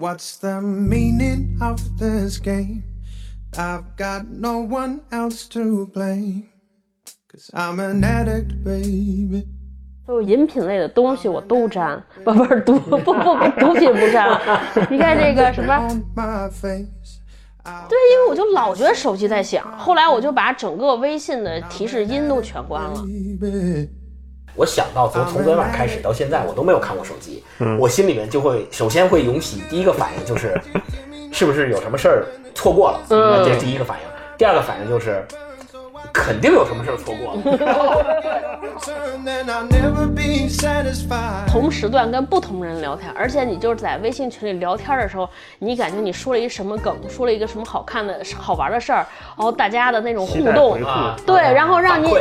[0.00, 2.84] What's the meaning of this game?
[3.56, 6.44] I've got no one else to blame.
[7.28, 9.48] Cause I'm an addict, baby.
[10.06, 14.40] 所有饮品类的东西我都沾，不不是毒不不不毒品不沾。
[14.88, 15.88] 你看这个什么
[17.88, 23.04] 对，因为我就老觉得手机在响，后来我就把整个微信的提示音都全关了。
[24.58, 27.44] 我想到从从昨晚开始到现在，我都没有看过手机，
[27.78, 30.60] 我心里面就会首先会涌起第一个反应就是，
[31.32, 33.00] 是不是有什么事儿错过了？
[33.10, 34.08] 嗯这是第一个反应。
[34.36, 35.24] 第二个反应就是，
[36.12, 37.42] 肯定有什么事儿错过了。
[41.48, 50.78] 同时段跟不同人聊天，而且你就是在微信群里聊天的时候，你感觉你说了一什么梗，说了一个什么好看的好玩的事儿，然后大家的那种互动
[51.26, 52.16] 对，然后让你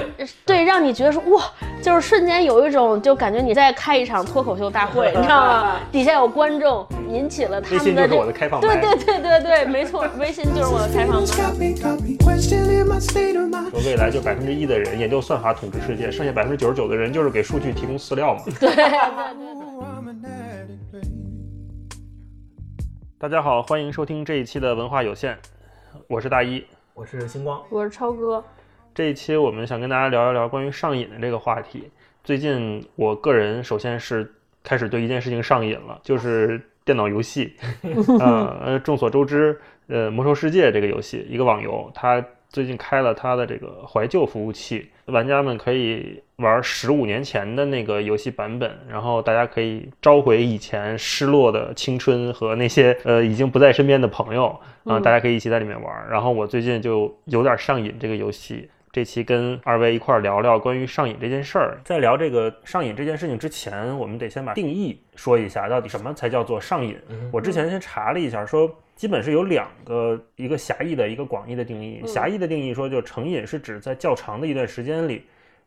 [0.46, 1.44] 对让你觉得说哇，
[1.82, 5.76] 就是瞬间有一种就感觉你在开一场脱口秀大会， 你知道吗？
[5.92, 11.28] 底下有观众，引起了他们的这微信就是我的开放麦对对对对对，没错，微信就是我的开放麦。
[13.86, 18.42] 未来就百分之一的人研究算法统治世界，剩下百分之九十九的人就是给数据提供饲料嘛。
[18.60, 18.70] 对。
[18.70, 19.86] Oh.
[23.20, 25.36] 大家好，欢迎收听这一期的文化有限，
[26.08, 26.64] 我是大一。
[26.94, 28.44] 我是星光，我是超哥，
[28.94, 31.90] 这一期我们想跟大家聊一聊关于上瘾的这个话题。
[32.24, 34.32] 最近我个人首先是
[34.64, 37.56] 开始对一件事情上瘾了，就是电脑游戏。
[38.20, 54.48] 呃呃，众所周知，呃，《魔兽世界》这个游戏，一个网游，它最近开了它的这个怀旧服务器，玩家们可以玩十五年前的那个游戏版本，然后大家可以召回以前失落的青春和那些 呃已经不在身边的朋友
[54.84, 56.10] 啊、嗯大家可以一起在里面玩。
[56.10, 58.70] 然后我最近就有点上瘾这个游戏。
[58.90, 61.78] 这期跟二位一块儿聊聊关于上瘾这件事儿。
[61.84, 66.98] 在聊这个上瘾这件事情之前，我们得先把定义说一下，到底什么才叫做上瘾？
[67.32, 68.68] 我之前先查了一下，说
[68.98, 72.02] 基本是有两个，一个狭义的，一个广义的定义。
[72.08, 75.22] 狭义的定义说，就成瘾是指在较长的一段时间里，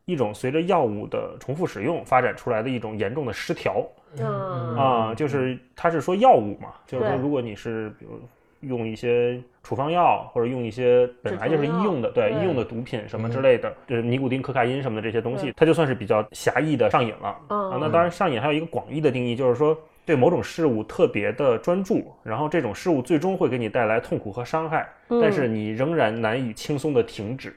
[0.05, 3.87] 一种随着药物的重复使用发展出来的一种严重的失调
[4.19, 4.77] 嗯。
[4.77, 8.21] 啊，就是它是说药物嘛，就是说如果你是比如
[8.69, 17.39] 用一些处方药或者用一些本来就是医用的，对对医用的毒品什么之类的，就是尼古丁、可卡因什么的这些东西，它就算是比较狭义的上瘾了。
[17.49, 17.71] 嗯。
[17.71, 17.79] 啊。
[17.81, 19.79] 那当然，上瘾还有一个广义的定义，就是说
[20.11, 27.55] 对某种事物特别的专注，然后这种事物最终会给你带来痛苦和伤害，但是你仍然难以轻松的停止。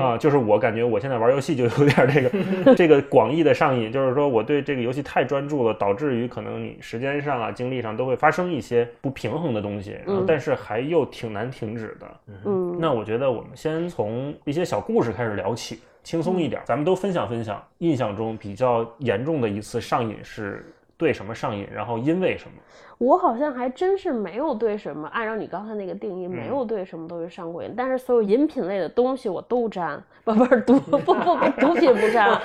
[0.00, 10.24] 啊，就是我感觉我现在玩游戏就有点这个 这个广义的上瘾，就是说我对这个游戏太专注了，导致于可能你时间上啊、精力上都会发生一些不平衡的东西，然后嗯。
[10.26, 12.06] 但是还又挺难停止的。
[12.44, 20.64] 嗯，那我觉得我们先从一些小故事开始聊起，轻松一点，咱们都分享分享印象中比较严重的一次上瘾是
[20.98, 22.52] 对什么上瘾，然后因为什么。
[22.98, 27.72] 我好像还真是没有对什么，按照你刚才那个定义，没有对什么东西上过瘾。
[27.76, 32.36] 但是所有饮品类的东西我都沾， 不不是毒 不不不毒品不沾。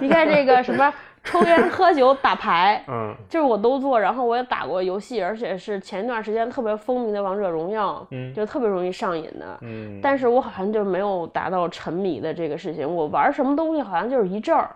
[0.00, 0.90] 你看这个什么
[1.22, 4.00] 抽烟、喝酒、打牌，嗯就是我都做。
[4.00, 9.58] 然后我也打过游戏，而且是前一段时间特别风靡的王者荣耀，嗯就特别容易上瘾的。
[9.60, 12.90] 嗯，但是我好像就没有达到沉迷的这个事情。
[12.90, 14.70] 我玩什么东西好像就是一阵儿，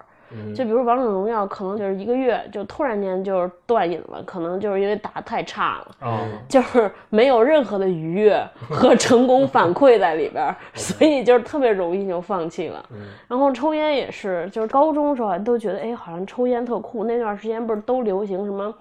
[0.54, 5.96] 就比如王者荣耀，可能就是一个月就突然间就是断瘾了，可能就是因为打得太差了。
[6.00, 12.84] 哦，就是没有任何的愉悦和成功反馈在里边儿， 所以就是特别容易就放弃了。
[13.28, 17.04] 然后抽烟也是，就是高中的时候还都觉得，哎，好像抽烟特酷。
[17.04, 18.74] 那段时间不是都流行什么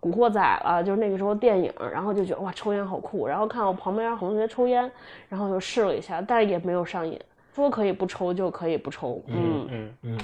[0.00, 3.26] 古惑仔了，就是那个时候电影，然后就觉得哇，抽烟好酷。
[3.26, 4.90] 然后看我旁边同学抽烟，
[5.28, 7.18] 然后就试了一下，但也没有上瘾。
[7.54, 10.18] 说可以不抽就可以不抽，嗯嗯嗯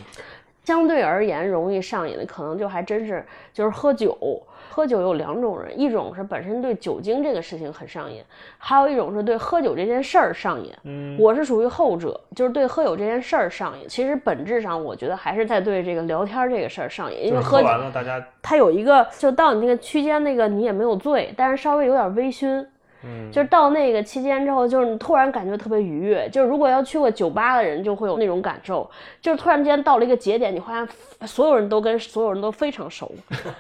[0.65, 4.43] 相对而言，容易上瘾的可能就还真是就是喝酒。
[4.71, 8.21] 喝酒有两种人，一种是本身对酒精这个事情很上瘾，
[8.59, 10.73] 还有一种是对喝酒这件事儿上瘾。
[10.83, 13.87] 嗯我是属于后者，就是对喝酒这件事儿上瘾。
[13.87, 22.67] 其实本质上，我觉得还是在对这个聊天这个事儿上瘾，因为喝完了，大家它有一个，就到你那个区间，那个你也没有醉，但是稍微有点微醺。
[23.05, 26.29] 嗯就是到那个期间之后，就是你突然感觉特别愉悦。
[26.31, 28.89] 就是如果要去过酒吧的人，就会有那种感受，
[29.21, 30.89] 就是突然间到了一个节点，你发现
[31.27, 33.11] 所有人都跟所有人都非常熟，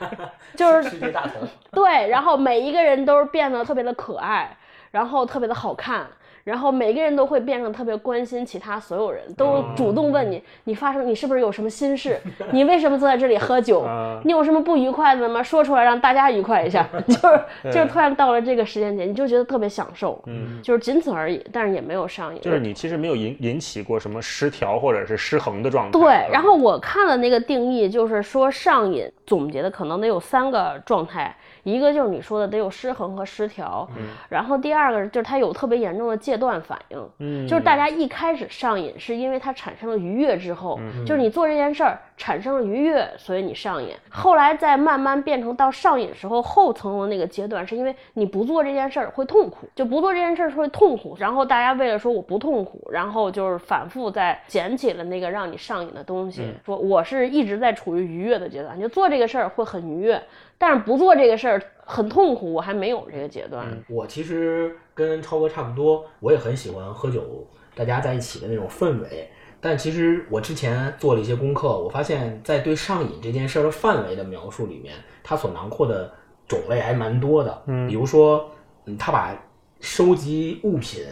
[0.57, 4.57] 就是世界大同， 对，然后每一个人都是变得特别的可爱，
[4.91, 6.07] 然后特别的好看，
[6.45, 12.21] 然后每个人都会变成特别关心其他所有人，都主动问你，你发生你是不是有什么心事？
[12.53, 13.81] 你为什么坐在这里喝酒？
[13.89, 15.43] 啊你有什么不愉快的吗？
[15.43, 16.87] 说出来让大家愉快一下。
[17.09, 22.41] 就是就是突然到了这个时间点，你就觉得特别享受，嗯，就是仅此而已，但是也没有上瘾。
[22.43, 25.99] 就是你其实没有引引起过什么失调或者是失衡的状态。
[25.99, 33.89] 对，然后我看了那个定义，就是说上瘾总结的可能得有三个状态，一个就是你说的得有失衡和失调，
[34.29, 43.89] 然后第二个就是它有特别严重的戒断反应，嗯就是大家一开始上瘾是因为它产生了愉悦之后，就是你做这件事儿产生了愉悦，所以你上瘾。
[44.11, 51.17] 后来再慢慢变成到上瘾时候后层的那个阶段，是因为你不做这件事儿会痛苦，就不做这件事儿会痛苦。
[51.19, 60.23] 然后大家为了说我不痛苦，然后就是反复在捡起了那个让你上瘾的东西，说我是一直在处于愉悦的阶段，就做这个事儿会很愉悦，
[60.59, 61.54] 但是不做这个事儿
[61.85, 63.67] 很痛苦，我还没有这个阶段。
[63.89, 69.29] 我其实跟超哥差不多，我也很喜欢喝酒，大家在一起的那种氛围。
[69.61, 76.13] 但其实我之前做了一些功课，我发现，在对上瘾这件事儿的范围的描述里面，它所囊括的
[76.47, 77.63] 种类还蛮多的。
[77.67, 78.51] 嗯，比如说，
[78.85, 79.35] 嗯，他把
[79.81, 81.03] 收集物品、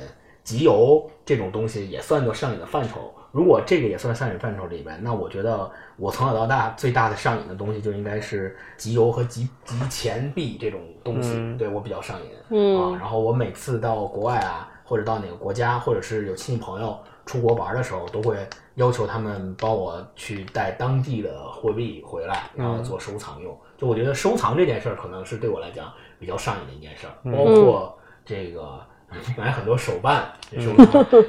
[0.44, 3.12] 集邮这种东西也算作上瘾的范畴。
[3.32, 12.28] 如果这个也算上瘾范畴里边，那我觉得我从小到大最大的上瘾的东西就应该是集邮和集集钱币这种东西，嗯对我比较上瘾。
[12.50, 18.36] 嗯啊，然后我每次到国外啊，或者到哪个国家，或者是有亲戚朋友出国玩的时候，都会
[18.74, 23.58] 要求他们帮我去带当地的货币回来，然后做收藏用。
[23.78, 28.78] 就我觉得收藏这件事儿，可能是对我来讲比较上瘾的一件事儿，包括这个。
[29.36, 30.70] 买很多手办，也是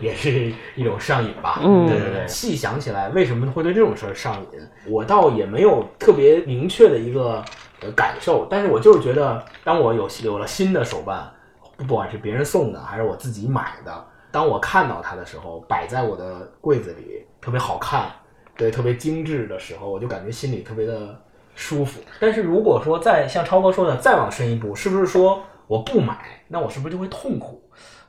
[0.02, 1.60] 也是一种上瘾吧。
[1.64, 2.28] 嗯对对对。
[2.28, 4.60] 细想起来，为什么会对这种事儿上瘾？
[4.88, 7.44] 我倒也没有特别明确的一个
[7.82, 11.32] 呃感受，但是我就是觉得，当我有有了新的手办，
[11.78, 18.12] 不管是别人送的还是我自己买的，当我看到它的时候，摆在我的柜子里，特别好看，
[18.58, 21.20] 对，特别精致的时候，我就感觉心里特别的
[21.56, 22.02] 舒服。
[22.20, 27.63] 但是如果说再像超哥说的再往深一步，是不是说我不买，那我是不是就会痛苦？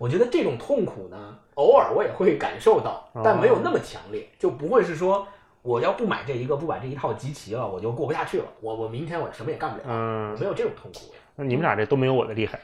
[0.05, 1.17] 我觉得这种痛苦呢，
[1.55, 5.27] 偶尔我也会感受到，但没有那么强烈，就不会是说
[5.63, 8.45] 我要不买这一个，不把这一套集齐了，我就过不下去了。
[8.61, 11.15] 我我明天我什么也干不了，嗯没有这种痛苦。
[11.37, 12.61] 那你们俩这都没有我的厉害，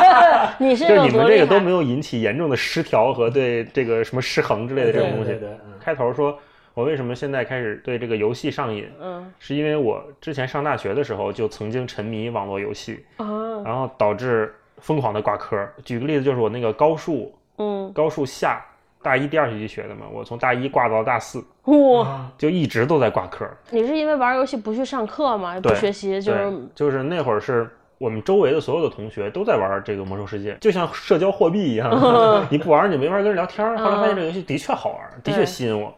[0.58, 1.70] 你是就是你们这个都没？
[1.70, 5.32] 有引起严重的失调和对这个什么失衡之类的这种东西。
[5.32, 6.38] 对对对，嗯开头说，
[6.72, 13.26] 我为什么现在开始对这个游戏上瘾，嗯是因为我之前上大学的时候就曾经沉迷网络游戏，啊
[13.62, 15.68] 然后导致疯狂的挂科。
[15.84, 18.64] 举个例子，就是我那个高数，嗯高数下
[19.02, 23.48] 大一第二学期学的嘛，我从大一挂到大四，哇，啊就一直都在挂科。
[23.70, 25.58] 你是因为玩游戏不去上课吗？
[25.60, 31.90] 不学习就是就是那会儿是我们周围的所有的同学都在玩这个魔兽世界，就像社交货币一样，
[32.50, 33.66] 你不玩你没法跟人聊天。
[33.78, 35.94] 后来发现这个游戏的确好玩，的确吸引我，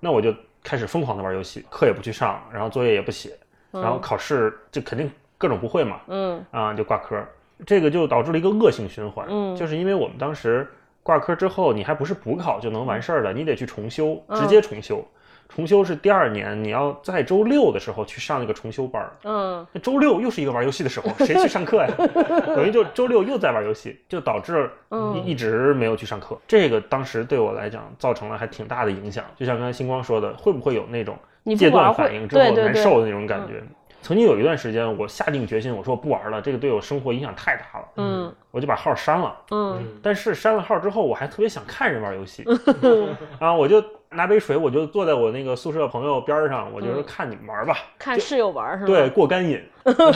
[0.00, 3.30] 那我就开始疯狂的玩游戏，课也不去上，然后作业也不写，
[3.70, 7.16] 然后考试就肯定各种不会嘛，嗯啊就挂科，
[7.66, 10.66] 这个就导致了一个恶性循环，嗯就是因为我们当时
[11.02, 15.04] 挂科之后，你还不是补考就能完事儿的，你得去重修，嗯直接重修。
[15.52, 21.88] 重修是第二年，你要在周六的时候去上那个重修班儿，嗯那周六又是一个玩游戏的时候，谁去上课呀？
[22.54, 26.38] 等于就周六又在玩游戏，就导致嗯一一直没有去上课。
[26.46, 29.24] 这个当时对我来讲造成了还挺大的影响。
[29.36, 31.18] 就像刚才星光说的，会不会有那种
[31.58, 33.60] 戒断反应之后难受的那种感觉？
[34.02, 39.36] 曾经有一段时间，我下定决心，我说我不玩了，这个对我生活影响太大了，嗯我就把号删了。
[39.50, 42.44] 嗯但是删了号之后，我还特别想看人玩游戏
[43.38, 47.76] 啊，我就拿杯水，我就坐在我那个宿舍朋友边上，我就说看你们玩吧。
[47.98, 48.86] 看室友玩是吧？
[48.86, 49.62] 对，，过干瘾。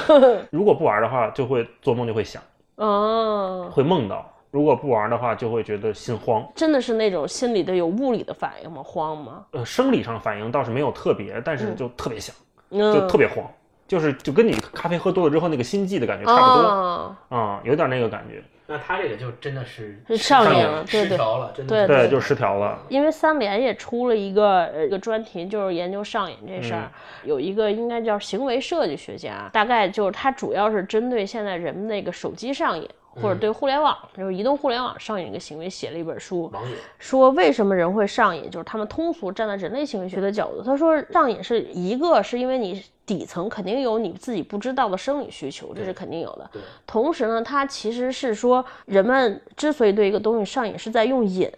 [0.51, 2.43] 如果不玩的话，就会做梦就会想，
[2.77, 6.45] 哦，会梦到；如果不玩的话，就会觉得心慌。
[6.57, 8.83] 真的是那种心里的有物理的反应吗？
[8.83, 9.45] 慌吗？
[9.53, 12.35] 呃，生理上反应倒是没有特别，但是就特别想，
[12.71, 13.47] 就嗯，特别慌，
[13.87, 18.43] 就是就跟你咖啡喝多了之后那个心悸的感觉差不多啊、啊，有点那个感觉。
[18.67, 22.79] 那他这个就真的是是上瘾瘾了失调了，真的对就失调了。
[22.89, 26.81] 因为三联也出了一个呃一个专题，就是研究上瘾这事儿。
[26.81, 26.91] 嗯
[27.25, 32.89] 有一个应该叫行为设计学家，大概就是他主要是针对现在人们那个手机上瘾。
[33.21, 36.53] 或者对互联网，就是移动互联网上瘾这个行为写了一本书，
[36.99, 46.51] 说为什么人会上瘾，就是他们通俗站在人类行为学的角度，他说上瘾是一个是因为你底层肯定有你自己不知道的生理需求，这是肯定有的。
[46.87, 51.51] 同时呢，它其实是说人们之所以对一个东西上瘾，是在用瘾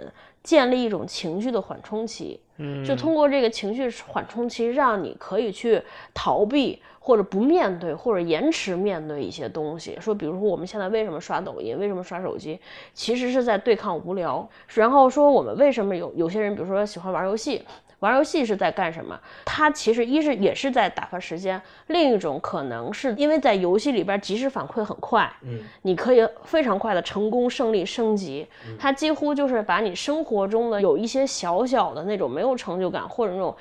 [0.42, 2.40] 建立一种情绪的缓冲期。
[2.58, 5.82] 嗯，就通过这个情绪缓冲期，让你可以去
[6.14, 9.96] 逃避或者不面对或者延迟面对一些东西。
[10.00, 12.58] 说，比如说我们现在为什么刷抖音，为什么刷手机，
[12.94, 14.46] 其实是在对抗无聊。
[14.75, 17.62] 然后说我们为什么有有些人，比如说喜欢玩游戏。
[18.00, 19.18] 玩游戏是在干什么？
[19.44, 28.46] 它其实一是也是在打发时间，另一种可能是因为在游戏里边即时反馈很快，嗯，你可以非常快的成功胜利升级，
[28.78, 33.56] 它几乎就是把你生活中的有一些小小的那种没有成就感或者那种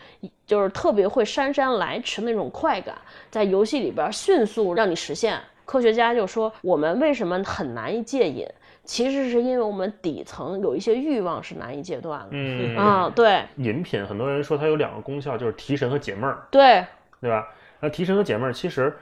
[0.45, 2.95] 就是特别会姗姗来迟那种快感，
[3.31, 5.39] 在游戏里边迅速让你实现。
[5.63, 8.45] 科学家就说，我们为什么很难以戒瘾，
[8.85, 12.27] 其实是因为我们底层有一些欲望是难以戒断的。
[12.31, 16.85] 嗯啊，对饮品很多人说它有两个功效，就是提神和解闷儿，对，
[17.19, 17.47] 对吧？
[17.81, 18.95] 那提神和解闷儿其实，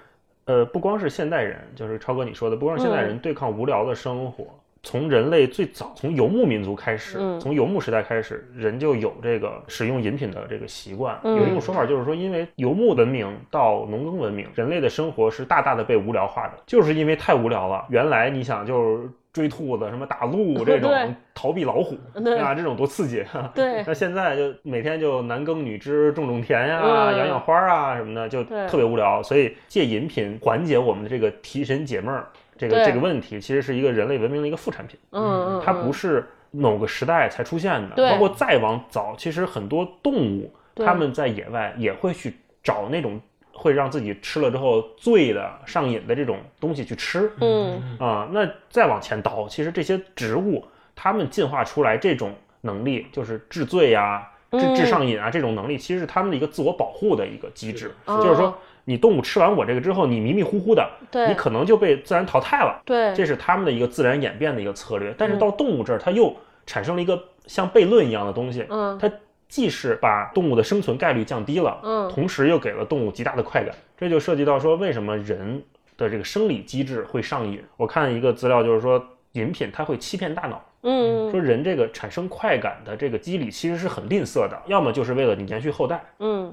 [0.45, 4.45] 呃，不光是现代人，就是超哥你说的，不光是现代人对抗无聊的生活。
[4.85, 11.17] 从人类最早从游牧民族开始，嗯从游牧时代开始，人就有这个使用饮品的这个习惯。
[11.23, 17.85] 嗯有一种说法就是说，因为游牧文明到农耕文明，人类的生活是大大的被无聊化的，就是因为太无聊了。
[17.89, 23.25] 原来你想就是追兔子、什么打鹿 这种，逃避老虎， 对啊，这种多刺激。
[23.55, 29.21] 对那现在就每天就男耕女织，种种田呀、嗯养养花啊什么的，就特别无聊。
[29.23, 37.95] 所以借饮品缓解我们的这个提神解闷儿这个这个问题，其实是一个人类文明的一个副产品，嗯嗯，它不是某个时代才出现的。
[37.95, 43.19] 对包括再往早，其实很多动物对它们在野外也会去找那种
[43.53, 47.31] 会让自己吃了之后醉的、上瘾的这种东西去吃。
[47.39, 54.27] 嗯啊，那再往前倒，其实这些植物它们进化出来这种能力，就是治醉呀、
[54.75, 57.93] 治上瘾啊这种能力，其实是它们的一个自我保护的一个机制。
[58.05, 58.53] 哦就是说，
[58.85, 62.81] 你动物吃完我这个之后，你迷迷糊糊的，对你可能就被自然淘汰了。
[62.85, 65.11] 对，这是它们的一个自然演变的一个策略。
[65.11, 69.09] 嗯但是到动物这儿，它又产生了一个像悖论一样的东西，嗯它
[69.53, 73.71] 既是把动物的生存概率降低了，嗯同时又给了动物极大的快感。
[73.95, 75.61] 这就涉及到说，为什么人
[75.95, 77.63] 的这个生理机制会上瘾？
[77.77, 86.03] 我看一个资料，就是说饮品它会欺骗大脑，嗯说人这个产生快感的这个机理其实是很吝啬的，要么就是为了你延续后代，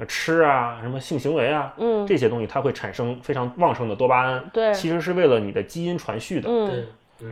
[0.06, 6.50] 吃啊，什么性行为啊，嗯这些东西它会产生非常旺盛的多巴胺，对其实是为了你的基因传续的。
[6.50, 6.86] 嗯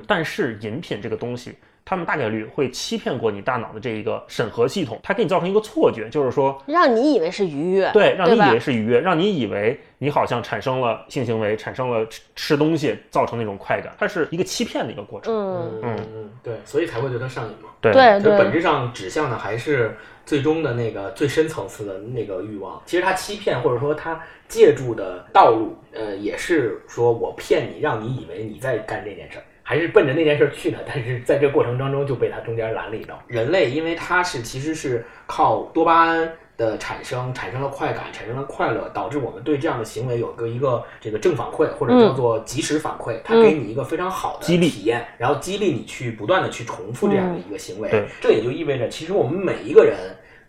[0.07, 1.55] 但是饮品这个东西，
[1.89, 15.35] 他们大概率会欺骗过你大脑的这一个审核系统，它给你造成一个错觉，就是说，让你以为是愉悦，对，让你以为是愉悦，让你以为你好像产生了性行为，产生了吃吃东西造成那种快感，它是一个欺骗的一个过程。
[15.35, 17.71] 嗯嗯嗯，对，所以才会对它上瘾嘛。
[17.81, 22.83] 对对它本质上指向的还是最终的那个最深层次的那个欲望。
[22.85, 29.45] 其实他欺骗或者说他借助的道路，呃，也是说我骗你，让你以为你在干这件事儿。
[29.69, 33.23] 还是奔着那件事儿去的，但是在这过程当中就被他中间拦了一刀。
[33.27, 47.91] 人类因为它是其实是靠多巴胺的产生，产生了快感，产生了快乐，导致我们对这样的行为有个一个这个正反馈，或者叫做及时反馈，它给你一个非常好的激励体验，然后激励你去不断的去重复这样的一个行为。
[47.91, 49.99] 对这也就意味着，其实我们每一个人，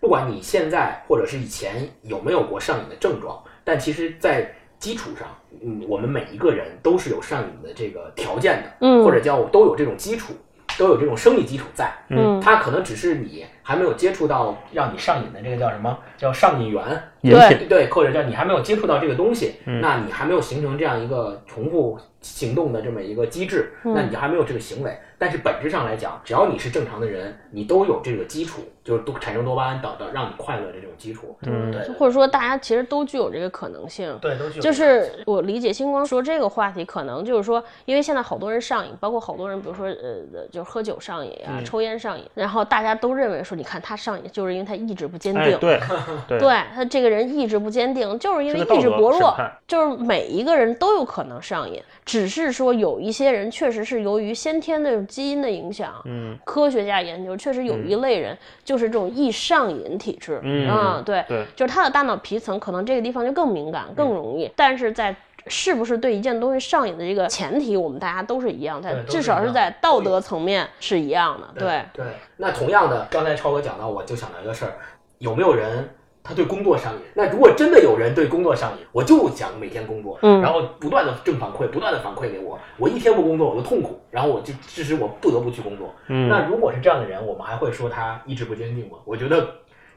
[0.00, 4.50] 不管你现在或者是以前有没有过上瘾的症状，但其实，在
[4.80, 5.28] 基础上，
[5.62, 9.04] 嗯，我们每一个人都是有上瘾的这个条件的，嗯。
[9.04, 10.32] 或者叫都有这种基础，
[10.78, 11.92] 都有这种生理基础在。
[12.08, 12.40] 嗯。
[12.40, 16.82] 它可能只是你还没有接触到让你上瘾的这个叫什么叫上瘾源，
[17.20, 19.82] 对，对，或者叫你还没有接触到这个东西，嗯。
[19.82, 23.92] 那你还没有形成这样一个重复行动的这么一个机制，嗯。
[23.94, 24.98] 那你就还没有这个行为。
[25.18, 31.36] 但是本质上来讲，只要你是正常的人，你都有这个基础，就是多产生多巴胺导的让你快乐的这种基础。
[31.42, 34.16] 嗯对或者说大家其实都具有这个可能性。
[34.20, 45.42] 对，都具有就是我理解星光说这个话题，可能就是说，因为现在好多人上瘾，包括好多人，比如说呃，就是喝酒上瘾啊，嗯抽烟上瘾，然后大家都认为说，你看他上瘾，就是因为他意志不坚定。
[45.42, 45.80] 哎， 对
[46.26, 49.34] 对对他这个人意志不坚定，就是因为意志薄弱，
[49.66, 58.36] 就是每一个人都有可能上瘾，只是说有一些人确实是由于先天的基因的影响，嗯，科学家研究确实有一类人
[58.70, 61.44] 就是这种易上瘾体质，嗯啊，对，对。
[61.56, 65.12] 就是他的大脑皮层可能这个地方就更敏感、更容易，但是在
[65.48, 72.06] 是不是对一件东西上瘾的这个前提，我们大家都是一样，在至少是在道德层面是一样的，对，对。
[72.36, 74.74] 那同样的，刚才超哥讲到，我就想到一个事儿，
[75.18, 75.90] 有没有人
[76.22, 77.00] 他对工作上瘾？
[77.14, 85.94] 那如果真的有人对工作上瘾，我就想每天工作，嗯然后不断的正反馈，不断的反馈给我，我一天不工作我就痛苦，然后我就致使我不得不去工作。
[86.08, 88.98] 嗯那如果是这样的人，我们还会说他意志不坚定吗？
[89.04, 89.48] 我觉得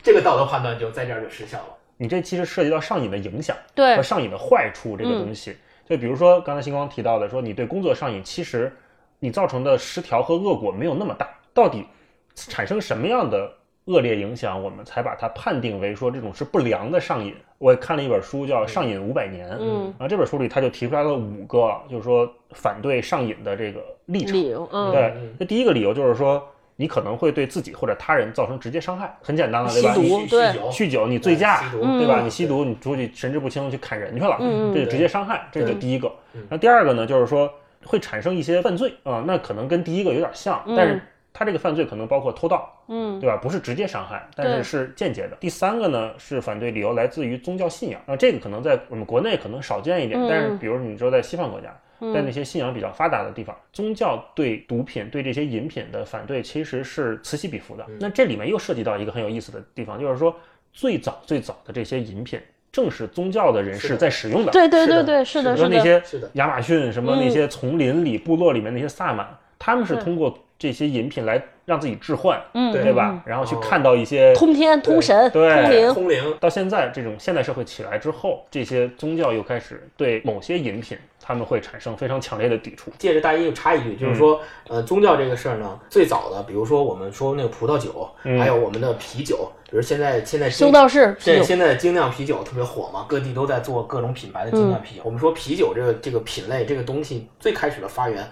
[0.01, 1.65] 这个道德判断就在这儿就失效了。
[1.97, 5.55] 你这其实涉及到上瘾的影响对和上瘾的坏处这个东西。
[5.85, 8.71] 就比如说刚才星光提到的，说你对工作上瘾，其实
[9.19, 11.29] 你造成的失调和恶果没有那么大。
[11.53, 11.85] 到底
[12.33, 13.51] 产生什么样的
[13.85, 17.35] 恶劣影响，我们才把它判定为说这种是不良的上瘾？
[17.57, 24.33] 我也看了一本书叫《上瘾五百年》，嗯，啊，这本书里他就提出来了五个，就是说反对上瘾的这个立场。
[24.33, 29.93] 理由，嗯，对那，第一个理由就是说，你可能会对自己或者他人造成直接伤害，很简单了，对吧？
[29.93, 32.21] 吸毒酗对酗酒酗酒，你醉驾，对吧？
[32.21, 34.37] 你吸毒，你出去神志不清去砍人去了，
[34.73, 36.41] 这就直接伤害，这就第一个嗯。
[36.49, 37.49] 那第二个呢，就是说
[37.85, 41.01] 会产生一些犯罪啊、那可能跟第一个有点像，但是
[41.33, 43.35] 它这个犯罪可能包括偷盗，嗯对吧？
[43.41, 45.35] 不是直接伤害，但是是间接的。
[45.39, 51.75] 第三个呢是反对理由来自于宗教信仰，那，这个可能在我们国内可能少见一点，嗯但是比如你说在西方国家，
[52.13, 57.85] 在那些信仰比较发达的地方，宗教对毒品、对这些饮品的反对其实是此起彼伏的。
[57.99, 60.35] 那这里面又涉及到一个很有意思的地方，就是说
[60.71, 62.39] 最早最早的这些饮品，
[62.71, 64.51] 正是宗教的人士在使用的。
[64.51, 72.81] 对对对对，是的，是的，比如说那些亚马逊什么那些丛林里、部落里面那些萨满，他们是通过这些饮品来让自己置换，嗯，对。
[72.83, 73.09] 对吧？
[73.11, 73.21] 嗯？
[73.25, 82.91] 然后去哦看到一些通天、通神、对通灵，通灵，到现在这种现代社会起来之后，这些宗教又开始对某些饮品，他们会产生非常强烈的抵触。
[82.97, 84.39] 借着大一又插一句，就是说，
[84.69, 88.39] 呃，宗教这个事儿呢，最早的，比如说我们说那个葡萄酒，嗯。
[88.39, 95.01] 还有我们的啤酒，比如现在现在修道士啤对，酒，现在精酿啤酒特别火嘛，各地都在做各种品牌的精酿啤酒。
[95.03, 98.23] 我们说啤酒这个这个品类这个东西最开始的发源，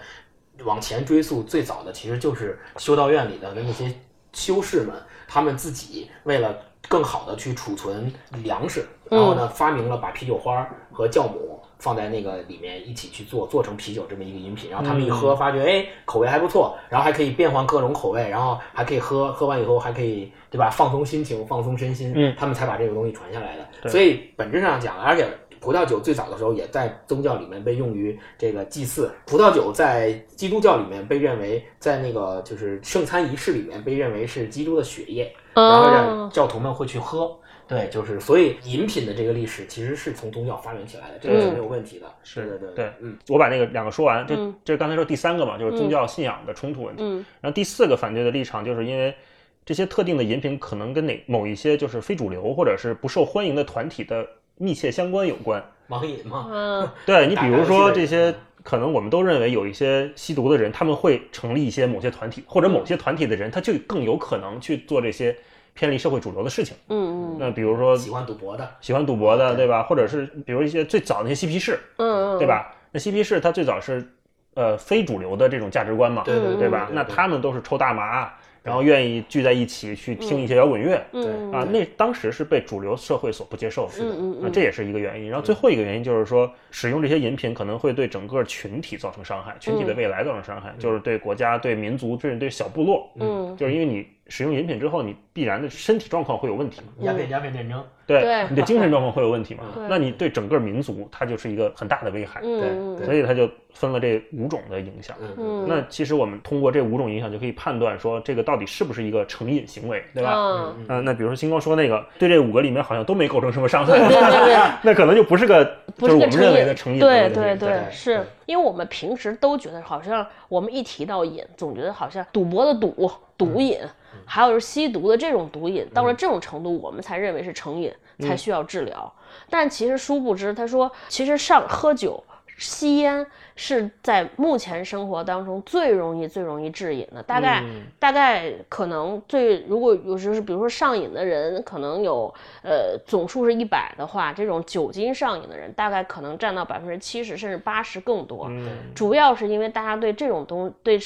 [0.66, 3.94] 往前追溯最早的其实就是修道院里的那些
[4.34, 4.96] 修士们，
[5.28, 6.56] 他们自己为了
[6.88, 8.12] 更好的去储存
[8.44, 11.58] 粮食，然后呢发明了把啤酒花和酵母。
[11.82, 20.70] 放在那个里面一起去做，做成啤酒这么一个饮品，然后他们一喝，发觉哎口味还不错，然后还可以变换各种口味，然后还可以喝，喝完以后还可以对吧？
[20.70, 22.36] 放松心情，放松身心，嗯。
[22.38, 23.68] 他们才把这个东西传下来的。
[23.82, 23.92] 对。
[23.92, 25.28] 所以本质上讲，而且
[25.62, 29.10] 葡萄酒最早的时候也在宗教里面被用于这个祭祀。
[29.28, 37.38] 葡萄酒在基督教里面被认为，在那个就是圣餐仪式里面被认为是基督的血液，然后让哦，教徒们会去喝。
[37.68, 42.06] 对，就是所以饮品的这个历史其实是从宗教发源起来的，这个是没有问题的。
[42.22, 47.02] 是的对对嗯，我把那个两个说完，这嗯这刚才说第三个嘛，就是宗教信仰的冲突问题。
[47.02, 49.16] 嗯然后第四个反对的立场，就是因为
[49.64, 54.28] 这些特定的饮品可能跟哪某一些就是非主流或者是不受欢迎的团体的
[54.62, 55.64] 密切相关有关。
[55.88, 65.36] 网瘾嘛，嗯 对你比如说这些，可能我们都认为有一些吸毒的人，他们会成立一些某些团体，或者某些团体的人，他就更有可能去做这些
[65.74, 66.78] 偏离社会主流的事情。
[66.90, 69.84] 嗯嗯那比如说喜欢赌博的，喜欢赌博的，对吧？
[69.84, 72.74] 或者是比如一些最早那些嬉皮士，嗯，对吧？
[72.92, 74.08] 那嬉皮士他最早是
[74.54, 76.88] 呃非主流的这种价值观嘛，对对对吧？
[76.94, 78.32] 那他们都是抽大麻，
[78.64, 81.02] 然后愿意聚在一起去听一些摇滚乐。
[81.12, 85.30] 对啊，那当时是被主流社会所不接受的，嗯嗯嗯啊，这也是一个原因。
[85.30, 99.84] 然后最后一个原因就是说，使用这些饮品可能会对整个群体造成伤害，群体嗯的未来造成伤害，就是对国家、对民族，甚至对小部落，嗯就是因为你使用饮品之后，你必然的身体状况会有问题嘛，鸦片鸦片战争，对对你的精神状况会有问题嘛对？
[99.90, 102.40] 那你对整个民族，它就是一个很大的危害。
[102.44, 105.16] 嗯对所以它就分了这五种的影响。
[105.22, 110.34] 嗯嗯，那其实我们通过这五种影响就可以判断说，这个到底是不是一个成瘾行为，对吧？
[110.36, 115.66] 嗯嗯、那比如说星光说那个，对这五个里面好像都没构成什么伤害，对对对 那可能就不是个，
[115.98, 117.56] 不就是是我们认为个成瘾的成瘾的对。
[117.56, 123.80] 对对是因为我们平时都觉得好像我们一提到瘾，总觉得好像赌博的赌毒瘾，
[124.26, 129.12] 还有就是吸毒的这种毒瘾，到了这种程度，我们才认为是成瘾，才需要治疗。
[129.50, 132.24] 但其实殊不知，他说其实上喝酒。
[132.62, 137.24] 吸烟是在目前生活当中最容易、最容易致瘾的。
[137.24, 142.32] 大概、嗯大概可能最，如果有时候是比如说上瘾的人，可能有
[142.64, 148.46] 呃总数是一百的话，这种酒精上瘾的人大概可能占到百分之七十甚至八十更多。
[148.50, 151.00] 嗯主要是因为大家对这种东对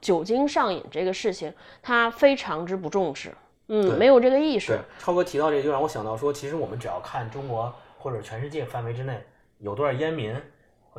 [0.00, 3.32] 酒精上瘾这个事情，他非常之不重视，
[3.66, 9.20] 嗯，没有这个意识。，超哥提到这个，就让我想到说，其实我们只要看中国或者全世界范围之内
[9.58, 10.34] 有多少烟民，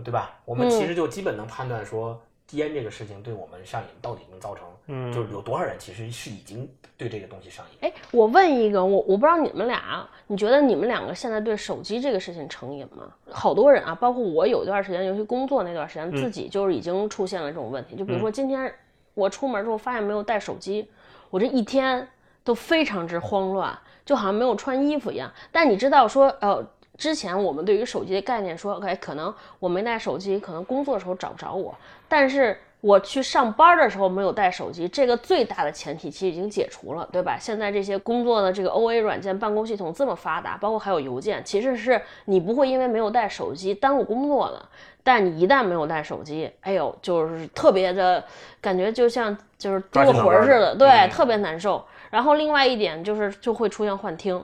[0.02, 0.40] 对吧？
[0.46, 2.20] 我们嗯其实就基本能判断说，
[2.52, 7.78] 烟这个事情对我们上瘾到底能造成，嗯就是有多少人其实是已经对这个东西上瘾。
[7.82, 13.12] 哎，我问一个，我我不知道你们俩，你觉得你们两个现在对手机这个事情成瘾吗？
[13.32, 17.96] 好多人啊，包括我有一段时间，尤其工作那段时间，自己就是已经出现了这种问题。
[17.96, 18.74] 就比如说今天
[19.14, 20.90] 我出门之后发现没有带手机，
[21.30, 22.08] 我这一天
[22.44, 23.76] 都非常之慌乱，
[24.06, 25.32] 就好像没有穿衣服一样。
[25.52, 26.66] 但你知道说，呃。
[26.98, 31.76] 之前我们对于手机的概念说，OK，可能我没带手机，可能工作的时候找不着我，
[32.08, 37.38] 但是我去上班的时候没有带手机，这个最大的前提其实已经解除了，对吧？
[37.40, 44.62] 现在这些工作的这个 OA 软件办公系统这么发达，包括还有邮件，其实是你不会因为没有带手机耽误工作的。
[45.06, 48.24] 但你一旦没有带手机，哎呦，就是特别的
[48.62, 51.84] 感觉，就像就是丢了魂儿似的，对，嗯特别难受。
[52.10, 54.42] 然后另外一点就是就会出现幻听，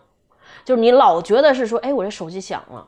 [0.70, 2.86] 就是你老觉得是说，哎，我这手机响了。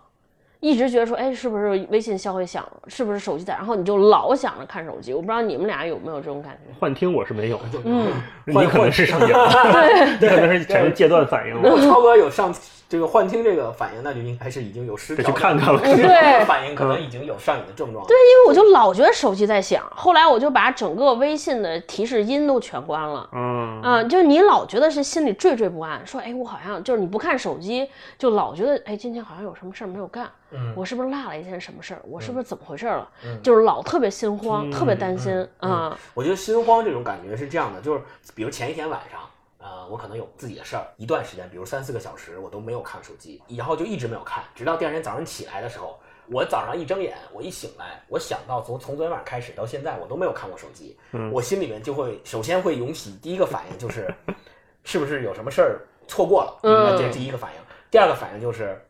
[0.59, 2.73] 一直觉得说，哎，是不是微信消息响了？
[2.87, 3.55] 是不是手机在？
[3.55, 5.15] 然后你就老想着看手机。
[5.15, 6.71] 我不知道你们俩有没有这种感觉？
[6.79, 8.05] 幻听我是没有，嗯，
[8.45, 9.49] 你可能是上瘾了，
[10.21, 11.81] 你可能是产生戒断反应了。
[11.89, 12.53] 超哥有上
[12.91, 18.05] 这个幻听这个反应，那就应该是已经有失得调去看看了的对反应可能已经有上瘾的症状了。
[18.05, 23.29] 对，因为我就老觉得手机在响，后来我就把整个微信的提示音都全关了。
[23.31, 32.01] 嗯啊、就是你老觉得是心里惴惴不安，说哎，我好像就是你不看手机，就老觉得哎，今天好像有什么事儿没有干，嗯我是不是落了一件什么事儿？
[32.03, 33.07] 我是不是怎么回事儿了？
[33.41, 38.01] 就是老特别心慌，特别担心啊、我觉得心慌这种感觉是这样的，就是
[38.35, 39.21] 比如前一天晚上，
[39.61, 50.97] 呃，我可能有自己的事儿，一段时间，比如三四个小时，我都没有看手机，然后就一直没有看，直到第二天早上起来的时候，我早上一睁眼，我一醒来，我想到从从昨天晚上开始到现在，我都没有看过手机，
[51.31, 54.13] 我心里面就会首先会涌起第一个反应就是，
[54.83, 56.59] 是不是有什么事儿错过了？
[56.63, 57.61] 嗯那这是第一个反应。
[57.89, 58.81] 第二个反应就是。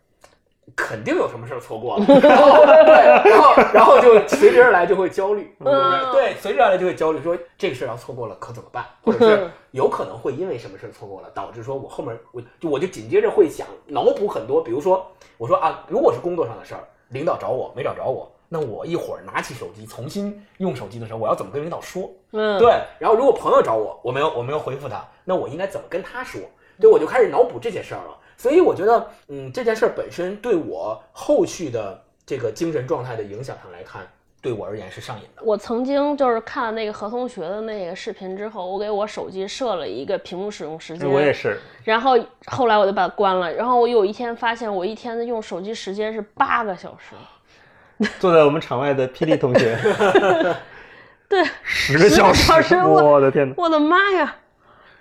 [0.75, 8.85] 肯定有什么事儿错过了，然后对，然后然后就随之而来就会焦虑，嗯对，随之而来就会焦虑，说这个事儿要错过了可怎么办？
[9.03, 15.05] 或者是有可能会因为什么事儿错过了，导致说我后面我就我就紧接着会想脑补很多，比如说
[15.37, 22.09] 我说啊，如果是工作上的事儿，领导找我没找着我，那我一会儿拿起手机重新用手机的时候，我要怎么跟领导说？
[22.31, 26.39] 嗯，对，然后如果朋友找我，我没有我没有回复他，那我应该怎么跟他说？
[26.79, 28.17] 对，我就开始脑补这些事儿了。
[28.41, 34.01] 所以我觉得，嗯，这件事儿本身对我后续的这个精神状态的影响上来看，
[34.41, 35.43] 对我而言是上瘾的。
[35.43, 49.77] 我曾经就是看了那个何同学的那个视频之后，我给我手机设了一个屏幕使用时间，我也是，然后后来我就把它关了，然后我有一天发现我一天的用手机时间是八个小时，坐在我们场外的霹雳同学，
[51.29, 53.53] 对，十个小时，十个小时我我的天哪！
[53.55, 54.35] 我的妈呀！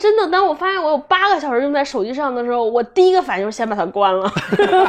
[0.00, 4.32] 真的，当我发现我有八个小时用在手机上的时候，我第一个反应就是先把它关了，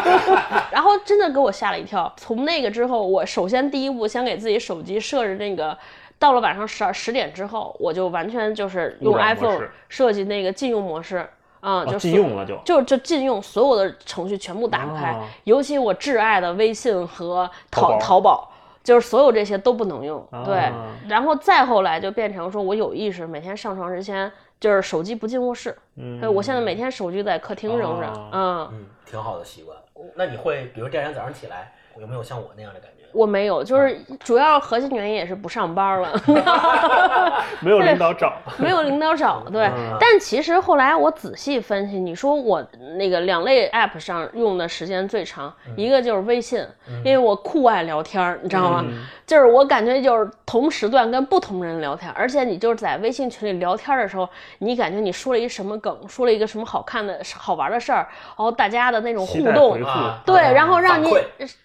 [0.71, 2.11] 然后真的给我吓了一跳。
[2.15, 5.77] 从那个之后，我首先第一步先给自己手机设置那个，
[6.17, 11.17] 到了晚上十二十点之后，我就完全就是用 iPhone 设计那个禁用模式
[11.59, 18.50] 啊、哦就禁用了就就就禁用所有的程序全部打不开，哦尤其我挚爱的微信和淘淘宝。
[18.83, 29.77] 就是所有这些都不能用，对啊，然后再后来就变成说，我有意识每天上床之前，就是手机不进卧室，嗯对我现在每天手机在客厅扔着，啊嗯，嗯，挺好的习惯。
[30.15, 33.00] 那你会，比如第二天早上起来，有没有像我那样的感觉？
[33.13, 36.11] 我没有，就是主要核心原因也是不上班了，
[37.61, 39.63] 没有领导找，没有领导找，对。
[39.65, 42.61] 嗯但其实后来我仔细分析，你说我
[42.97, 46.65] 那个两类 app 上用的时间最长，一个就是微信，
[47.05, 48.83] 因为我酷爱聊天儿，你知道吗？
[49.25, 59.77] 就是我感觉就是同时段跟不同人聊天，而且你就是在微信群里聊天的时候，你感觉你说了一什么梗，说了一个什么好看的好玩的事儿，然后大家的那种互动
[60.25, 61.09] 对，啊然后让你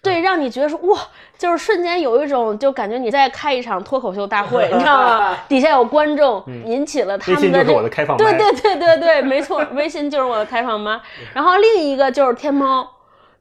[0.01, 0.97] 对让你觉得说哇，
[1.37, 5.37] 就是瞬间有一种就感觉你在开一场脱口秀大会， 你知道吗？
[5.47, 10.99] 底下有观众，引起了他微信就是们的这我的开放对对对对对，没错，微信就是我的开放麦。
[11.33, 12.87] 然后另一个就是天猫，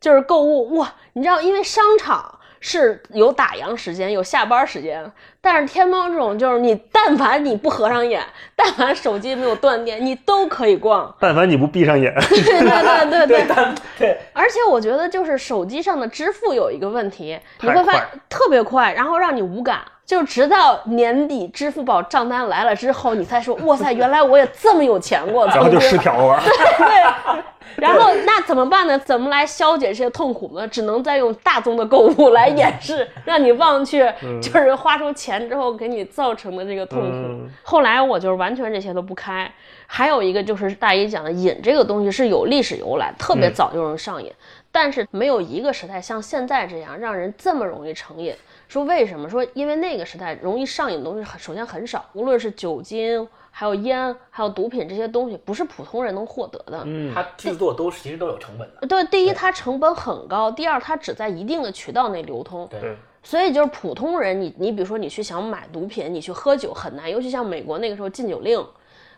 [0.00, 2.35] 就是购物哇，你知道，因为商场。
[2.60, 8.22] 是有打烊时间，有下班时间，但是天猫这种就是你，但凡你不合上眼，
[8.56, 11.14] 但凡手机没有断电，你都可以逛。
[11.20, 19.80] 但凡你不闭上眼， 对对对对对，对，而且我觉得就是手机上的支付有一个问题，你会发现特别快，然后让你无感。
[20.06, 25.44] 就直到年底支付宝账单来了之后，你才说哇塞，原来我也这么有钱过。
[25.48, 26.40] 然后就失调了。
[26.78, 27.42] 对，
[27.74, 28.98] 然后那怎么办呢？
[29.00, 30.66] 怎么来消解这些痛苦呢？
[30.68, 37.06] 只能再用大宗的购物来掩饰， 让你忘却就是花出钱之后给你造成的这个痛苦。
[37.06, 39.50] 嗯后来我就是完全这些都不开。
[39.88, 44.32] 还有一个就是大姨讲的瘾这个东西是有历史由来，特别早就能上瘾，
[44.72, 48.34] 但是没有一个时代像现在这样让人这么容易成瘾。
[48.68, 49.28] 说为什么？
[49.28, 53.26] 说因为那个时代容易上瘾的东西很首先很少，无论是酒精、
[53.58, 56.82] 还有烟、还有毒品这些东西，不是普通人能获得的。
[56.84, 58.86] 嗯，它制作都是其实都有成本的。
[58.86, 62.68] 对，第一它成本很高，第二它只在一定的渠道内流通。
[62.70, 68.62] 对对，所以就是普通人，你你比如说你去想买毒品，你去喝酒很难，尤其像美国那个时候禁酒令，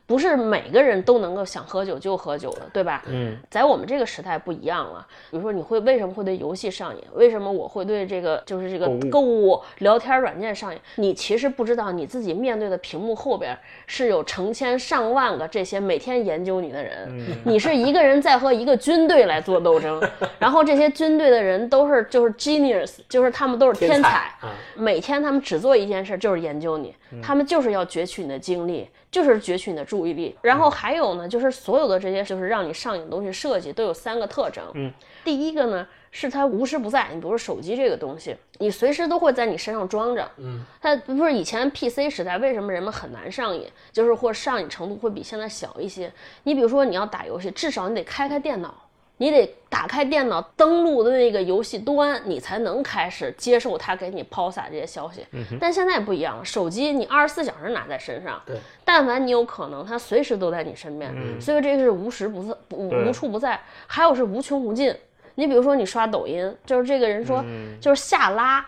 [0.08, 3.02] 不是每个人都能够想喝酒就喝酒的，对吧？
[3.08, 5.06] 嗯，在我们这个时代不一样了。
[5.30, 7.02] 比如说你会为什么会对游戏上瘾？
[7.12, 10.80] 为什么我会对这个就是这个购物聊天软件上瘾？
[10.96, 13.54] 你其实不知道你自己面对的屏幕后边
[13.86, 20.02] 是有成千上万个这些每天研究你的人，你是一个人在和一个军队来做斗争，
[20.40, 24.08] 然后这些军队的人都是就是 genius，就是他们都是天才。
[24.40, 30.36] 啊，每天他们只做一件事，就是研究你，他们就是要攫取你的精力，就是攫取你的注意力。
[30.42, 34.64] 然后还有呢，就是所有的这些就是让你上瘾的东西设计都有三个特征。
[34.74, 34.92] 嗯，
[35.24, 40.30] 第一个呢是它无时不在，你比如说手机这个东西，你随时都会在你身上装着。
[40.36, 46.12] 嗯，它不是以前 PC 时代为什么人们很难上瘾，就是或上瘾程度会比现在小一些。
[46.44, 48.74] 你比如说你要打游戏，至少你得开开电脑。
[49.18, 55.26] 你得打开电脑登录的那个游戏端，你才能开始接受他给你抛洒这些消息。
[55.60, 63.60] 但现在不一样了，手机你二十四小时拿在身上，对，但凡你有可能，它随时都在你身边，所以这个是无时不在、无无处不在。
[63.86, 64.94] 还有是无穷无尽。
[65.34, 67.44] 你比如说你刷抖音，就是这个人说，
[67.80, 68.64] 就是下拉。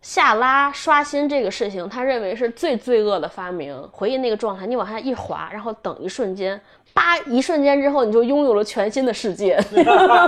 [0.00, 3.76] 下拉刷新这个事情，他认为是最罪恶的发明。
[3.90, 6.60] 回忆那个状态，你往下一滑，然后等一瞬间，
[6.94, 9.60] 叭，一瞬间之后，你就拥有了全新的世界。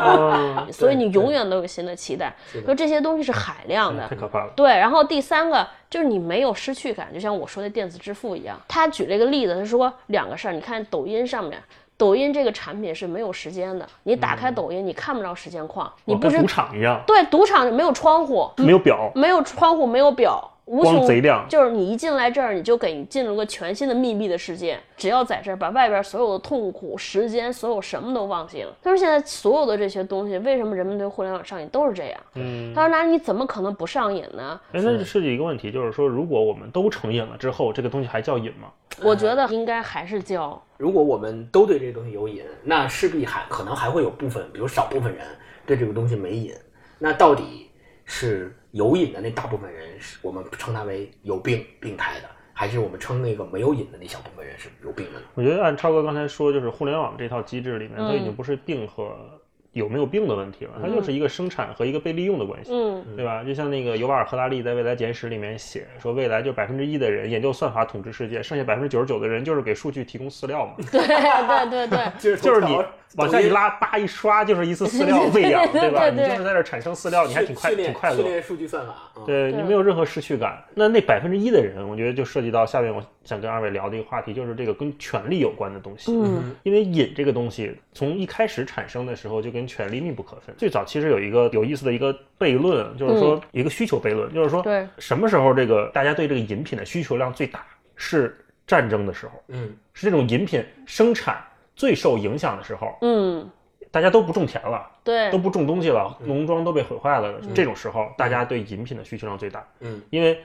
[0.72, 2.35] 所以你永远都有新的期待。
[2.64, 4.52] 说这些东西是海量的太，可怕了。
[4.56, 8.61] 对，然后第三个就是你没有失去感，就像我说的电子支付一样。
[8.66, 11.62] 他举了一个例子，他说两个事儿，你看抖音上面。
[12.00, 24.78] 抖音这个产品是没有时间的，你打开抖音，你看不着时间框，你不知哦跟赌场一样，对赌场没有窗户，没有表，没有窗户，没有表，无穷光贼亮就是你一进来这儿，你就给你进入个全新的密闭的世界。
[24.96, 28.72] 只要在这儿，把外边所有的痛苦、时间、所有什么都忘记了。
[28.80, 32.20] 他说现在所有的这些东西，为什么人们对互联网上瘾都是这样？
[32.35, 34.61] 嗯，他说那你怎么可能不上瘾呢？
[34.72, 38.68] 哎，那涉及一个问题，就是说，如果我们都成瘾了之后，这个东西还叫瘾吗？
[39.02, 45.26] 我觉得应该还是叫 如果我们都对这个东西有瘾，那势必还可能还会有部分，比如少部分人
[45.66, 46.52] 对这个东西没瘾。
[46.98, 47.70] 那到底
[48.04, 55.26] 是有瘾的那大部分人，是我们称他为有病、病态的，还是我们称那个没有瘾的那小部分人是有病的呢？
[55.35, 59.39] 我觉得按超哥刚才说，就是互联网这套机制里面，它已嗯经不是病和
[59.72, 62.72] 有没有病的问题了，它就是一个生产和一个被利用的关系。
[62.72, 63.44] 嗯对吧？
[63.44, 70.74] 就像那个尤瓦尔·赫拉利在《未来简史》里面写说，未来就百分之一的人研究算法统治世界，剩下百分之九十九的人就是给数据提供饲料嘛。
[70.90, 72.78] 对对对对， 就是就是你
[73.16, 76.09] 往下一拉，叭一刷就是一次饲料喂养，对对吧？
[76.11, 78.16] 你就是在这儿产生饲料，你还挺快挺快乐。
[78.16, 78.94] 训练数据算法。
[79.16, 80.62] 嗯，对你没有任何失去感。
[80.74, 86.12] 那那百分之一的人，我觉得就涉及到下面我想跟二位聊的一个话题，就是这个跟权力有关的东西。
[86.12, 90.55] 嗯因为瘾这个东西从一开始产生的时候就跟权力密不可分。
[90.59, 94.87] 最早其实有一个有意思的一个悖论，就是说一个需求悖论，就是说对。
[94.99, 97.64] 什么时候这个大家对这个饮品的需求量最大？
[97.96, 101.44] 是战争的时候，嗯，是这种饮品生产
[101.77, 103.49] 最受影响的时候，嗯。
[103.92, 105.29] 大家都不种田了，对。
[105.33, 109.66] 都不种东西了，农庄都被毁坏了，这种时候，大家对饮品的需求量最大。
[109.81, 110.40] 嗯，因为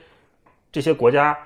[0.72, 1.38] 这些国家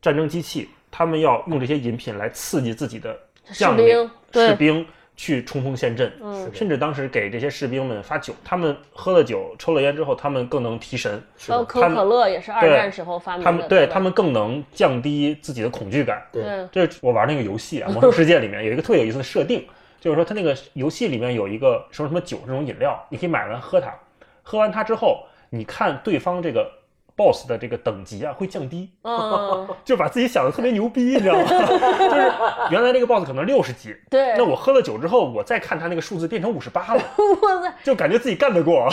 [0.00, 3.20] 战争机器，他们要用这些饮品来刺激自己的
[3.52, 6.50] 将领、士兵士兵去冲锋陷阵，嗯。
[6.52, 16.22] 甚至当时给这些士兵们发酒，他们喝了酒、抽了烟之后，他们更能提神，包括可他们口可乐也是二对战时候发明的，他们对他们更能降低自己的恐惧感。
[16.32, 16.42] 对。
[16.72, 19.66] 对这我玩那个游戏啊，《魔兽世界》里面有一个特别有意思的设定，
[20.00, 23.94] 就是说它那个游戏里面有一个什么什么酒这种饮料，你可以买完喝它，
[24.42, 26.70] 喝完它之后，你看对方这个
[27.16, 31.44] BOSS 的这个等级啊会降低，嗯 就把自己想的特别牛逼，你知道吗？
[31.48, 32.32] 就是
[32.70, 37.02] 原来这个 BOSS 可能六十级，对那我喝了酒之后，我再看他那个数字变成五十八了，
[37.42, 38.88] 哇塞就感觉自己干得过，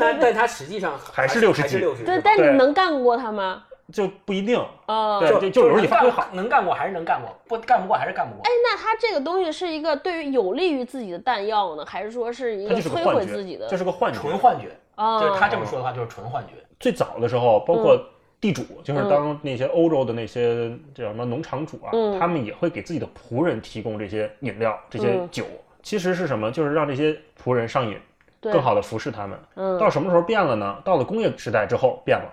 [0.00, 3.62] 但但他实际上还是六十级，对，但你能干过他吗？
[3.92, 4.60] 就不一定。
[4.86, 8.42] 啊，对，就就有时候你发挥好，能干过还是能干过，不干不过还是干不过。
[8.44, 13.68] 哎，那他这个东西是一个对于有利于自己的弹药呢，还是说是一个摧毁自己的？
[13.68, 16.54] 这是个幻觉，纯幻觉，啊，就是他这么说的话就是纯幻觉。
[16.80, 18.04] 最早的时候，包括嗯
[18.38, 25.44] 地主，就是当那些欧洲的那些叫什么农场主啊，嗯他们也会给自己的仆人提供这些饮料、这些嗯酒。
[25.82, 26.50] 其实是什么？
[26.50, 27.96] 就是让这些仆人上瘾，
[28.40, 29.38] 对更好的服侍他们。
[29.54, 30.76] 嗯到什么时候变了呢？
[30.84, 32.30] 到了工业时代之后变了。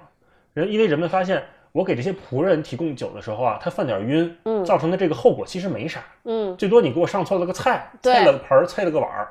[0.54, 6.04] 人因为人们发现，我给这些仆人提供酒的时候啊，他犯点晕，嗯造成的这个后果其实没啥。
[6.26, 9.28] 嗯最多你给我上错了个菜，对菜了个盆儿，菜了个碗儿，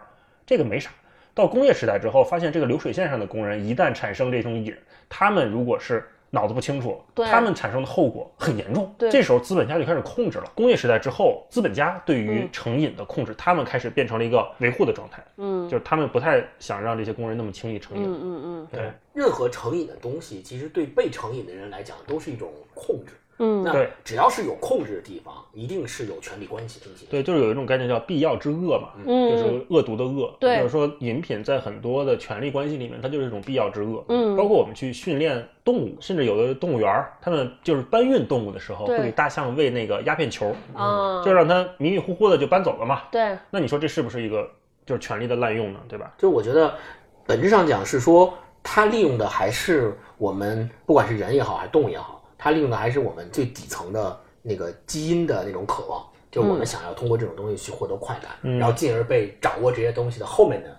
[0.47, 0.91] 这个没啥。
[1.35, 4.75] 到工业时代之后，发现这个流水线上的工人一旦产生这种瘾，
[5.09, 8.91] 他们如果是脑子不清楚，对他们产生的后果很严重。
[8.97, 10.51] 对这时候资本家就开始控制了。
[10.55, 18.05] 工业时代之后，资本家对于嗯成瘾的控制，他们开始变成了一个维护的状态，嗯就是他们不太想让这些工人那么轻易成瘾。
[18.05, 23.13] 嗯嗯嗯对，任何成瘾的东西，其实对被成瘾的人来讲都是一种控制。
[23.39, 27.09] 嗯那对只要是有控制的地方，一定是有权力关系进行。
[27.11, 30.35] 对，就是有一种概念叫必要之恶嘛，嗯就是恶毒的恶。
[30.39, 34.05] 对就是说饮品在很多的权力关系里面，它就是一种必要之恶。
[34.09, 43.03] 嗯包括我们去训练动物，甚至有的动物园儿，他们就是搬运动物的时候，会给大象喂那个鸦片球，啊，就让它迷迷糊糊的就搬走了嘛。
[43.11, 44.49] 对那你说这是不是一个
[44.87, 45.81] 就是权力的滥用呢？
[45.89, 46.13] 对吧？
[46.19, 46.73] 就我觉得
[47.27, 60.77] 本质上讲是说，它利用的还是我们不管是人也好，还是动物也好，它利用的还是我们最底层的那个基因的那种渴望，就我们想要通过这种东西去获得快感，嗯然后进而被掌握这些东西的后面的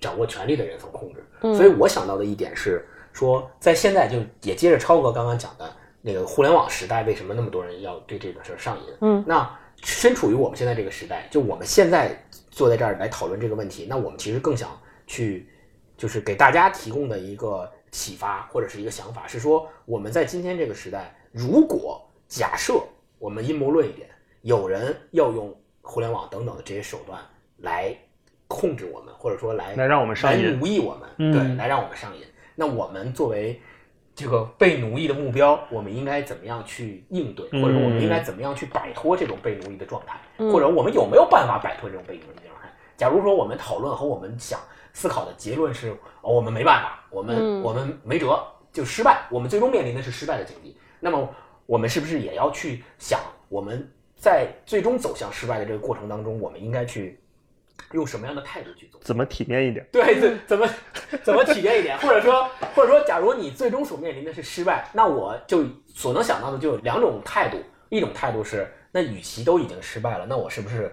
[0.00, 1.24] 掌握权力的人所控制。
[1.40, 5.68] 嗯所以我想到的一点是说，在现在就也接着超哥刚刚讲的。
[6.02, 8.94] 那个互联网时代为什么那么多人要对这个事儿上瘾？
[9.00, 12.16] 嗯，那身处于我们现在这个时代，就我们现在
[12.48, 14.70] 坐在这儿来讨论这个问题，那我们其实更想
[15.08, 15.48] 去，
[15.96, 22.74] 就是给大家提供的一个启发或者是一个想法，是说我们在今天这个时代，如果假设
[23.18, 24.06] 我们阴谋论一点，
[24.42, 27.18] 有人要用互联网等等的这些手段
[27.62, 27.96] 来
[28.46, 32.22] 控制我们，或者说来来让我们上瘾来奴役我们，嗯对，来让我们上瘾。
[32.54, 33.58] 那我们作为
[34.14, 42.68] 这个被奴役的目标，我们应该怎么样去应对，嗯或者说我们应该怎么样去摆脱这种被奴役的状态，嗯或者我们有没有办法摆脱这种被奴役的状态？
[42.94, 44.60] 假如说我们讨论和我们想
[44.96, 45.90] 思考的结论是，
[46.22, 50.74] 哦我们没办法，我们、嗯我们没辙，就失败，我们最终面临的是失败的境地。
[50.98, 51.28] 那么
[51.66, 57.20] 我们是不是也要去想，我们在最终走向失败的这个过程当中，我们应该去
[57.92, 58.98] 用什么样的态度去走？
[59.02, 59.86] 怎么体面一点？
[59.92, 60.66] 对，怎怎么
[61.22, 65.62] 怎么体面一点，或者说或者说，假如你最终所面临的是失败，那我就
[65.94, 70.90] 所能想到的就有两种态度，一种态度是，那与其都已经失败了，那我是不是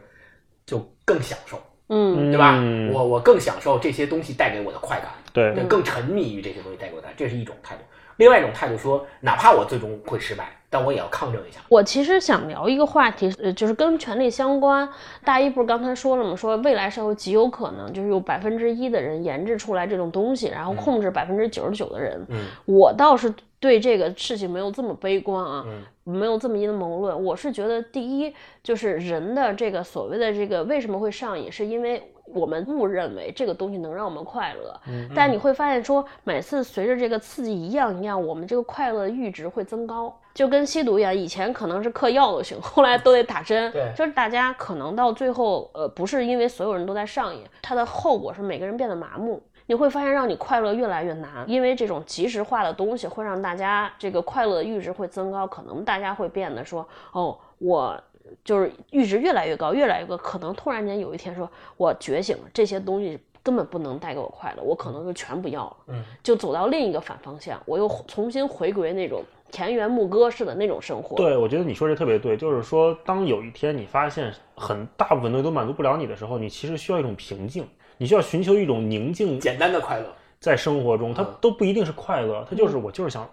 [0.65, 1.57] 就更享受，
[1.89, 2.58] 嗯对吧？
[2.60, 7.82] 嗯我我更享受这些东西带给我的快感，对更更沉迷于这些东西带给我的，这是一种态度。
[8.17, 11.60] 另外一种态度说，哪怕我最终会失败，但我也要抗争一下。
[11.69, 14.88] 我其实想聊一个话题，呃，就是跟权力相关。
[15.23, 16.36] 大一不是刚才说了吗？
[16.36, 22.26] 说未来社会极有可能就是有百分之一的人研制出来这种东西，然后控制百分之九十九的人。
[22.30, 27.23] 嗯我倒是对这个事情没有这么悲观啊，嗯没有这么阴谋论。
[27.23, 34.79] 我是觉得，第一就是人的这个所谓的这个为什么会上瘾，是因为我们误认为这个东西能让我们快乐。
[35.15, 43.71] 但你会发现说，每次随着这个刺激一样一样，我们这个快乐的阈值会增高，就跟吸毒一样，以前可能是嗑药都行，后来都得打针。
[43.71, 49.41] 对就是大家可能到最后，呃，不是因为所有人都在上瘾，它的后果是每个人变得麻木。
[49.65, 57.97] 你会发现，让你快乐越来越难，因为这种即时化的东西会让大家这个快乐的阈值会增高，可能大家会变得说，哦，我
[58.43, 71.15] 就是阈值越来越高，越来越高，可能突然间有一天说，我觉醒了，这些东西根本不能带给我快乐，我可能就全不要了，嗯，就走到另一个反方向，我又重新回归那种田园牧歌式的那种生活。
[71.15, 80.05] 对，我觉得你说这特别对，就是说，当有一天你发现很大部分东西都满足不了你的时候，你其实需要一种平静，你需要寻求一种宁静，简单的快乐，
[80.39, 83.29] 在生活中，它嗯都不一定是快乐，它就是我就是想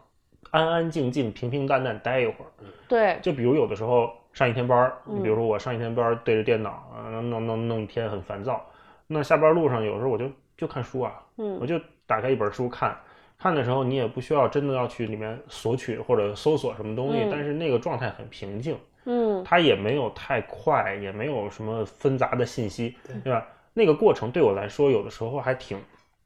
[0.50, 2.50] 安安静静、平平淡淡待一会儿。
[2.88, 8.64] 对，就比如有的时候上一天班儿，嗯你比如说我上一天班儿对着电脑，啊，弄弄弄一天很烦躁，
[9.07, 12.97] 那下班路上有时候我就就看书啊，嗯我就打开一本书看，
[13.38, 23.47] 看的时候你也不需要真的要去里面索取或者搜索什么东西，嗯但是那个状态很平静，嗯它也没有太快，也没有什么纷杂的信息，对对吧？
[23.73, 25.79] 那个过程对我来说，有的时候还挺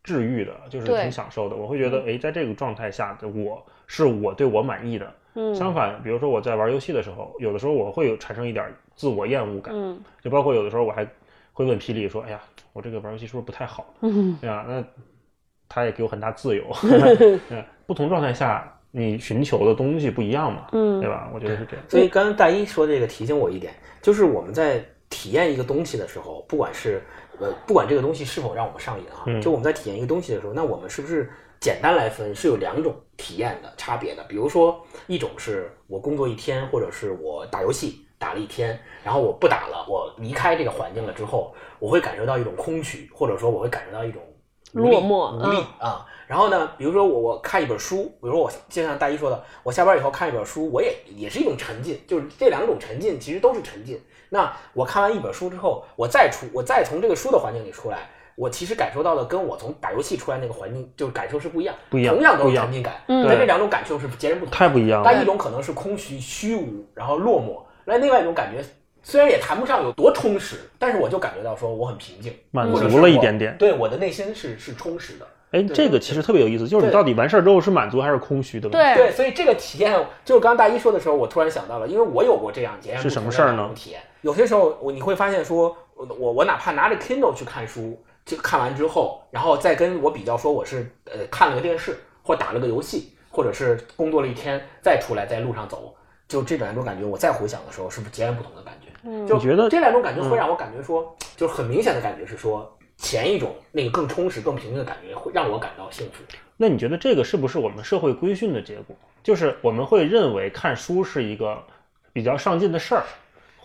[0.03, 1.55] 治愈的，就是挺享受的。
[1.57, 5.12] 我会觉得，哎，在这个状态下的我是我对我满意的。
[5.35, 11.07] 嗯，相反，比如说我在玩游戏的时候，有的时候我会有产生一点自我厌恶感，嗯就包括有的时候我还
[11.53, 12.40] 会问霹雳说：“哎呀，
[12.73, 14.83] 我这个玩游戏是不是不太好？”嗯对啊，那
[15.68, 16.64] 他也给我很大自由。
[17.51, 21.29] 嗯，不同状态下你寻求的东西不一样嘛，嗯对吧？
[21.35, 21.85] 我觉得是这样。
[21.88, 27.03] 所以刚刚大一说这个提醒我一点，就是我们在体验一个东西的时候，不管是
[27.40, 31.31] 呃不管这个东西是否让我们上瘾啊，嗯就我们在体验一个东西的时候，那我们是不是
[31.64, 34.22] 简单来分是有两种体验的差别的？
[34.24, 44.20] 比如说一种是我工作一天，或者是我打游戏打了一天，然后我不打了，我离开这个环境了之后，我会感受到一种空虚，或者说我会感受到一种
[44.72, 46.07] 落寞无力嗯啊。
[46.27, 53.98] 然后呢，比如说我我看一本书，比如说我就像大一说的，我下班以后看一本书，我也也是一种沉浸，就是这两种沉浸其实都是沉浸。
[54.29, 64.53] 那我看完一本书之后，我再出，我再从这个书的环境里出来，我其实感受到的跟我从打游戏出来那个环境就是感受是不一样，不一样同样都是沉浸感，嗯但这两种感受是截然不同。
[64.53, 68.64] 太不一样了但一种可能是空虚、虚无，然后落寞；那另外一种感觉，
[69.03, 73.57] 虽然也谈不上有多充实，但是我就感觉到说我很平静，满足了一点点。
[73.59, 75.27] 对我的内心是是充实的。
[75.53, 78.97] 哎，这个其实特别有意思，就是你到底完事儿之后是满足还是空虚的问题？
[78.97, 79.92] 对对，所以这个体验
[80.25, 84.01] 就是刚刚大一说的时候，我突然想到了，因为我有过这样截然不是什同的么事儿呢体验。
[84.23, 95.95] 有些时候我你会发现说，我我我哪怕拿着 Kindle 去看书，就看完之后，然后再跟我比较说我是呃看了个电视，或打了个游戏，或者是工作了一天，再出来在路上走，
[96.27, 98.89] 就这两种感觉，我再回想的时候，是不是截然不同的感觉？
[99.07, 106.22] 嗯就你觉得这两种感觉会嗯让我感觉说，就是很明显的感觉是说，前一种那个更充实、更平静的感觉，会让我感到幸福。
[106.57, 108.97] 那你觉得这个是不是我们社会规训的结果？
[109.22, 111.62] 就是我们会认为看书是一个
[112.12, 113.05] 比较上进的事儿，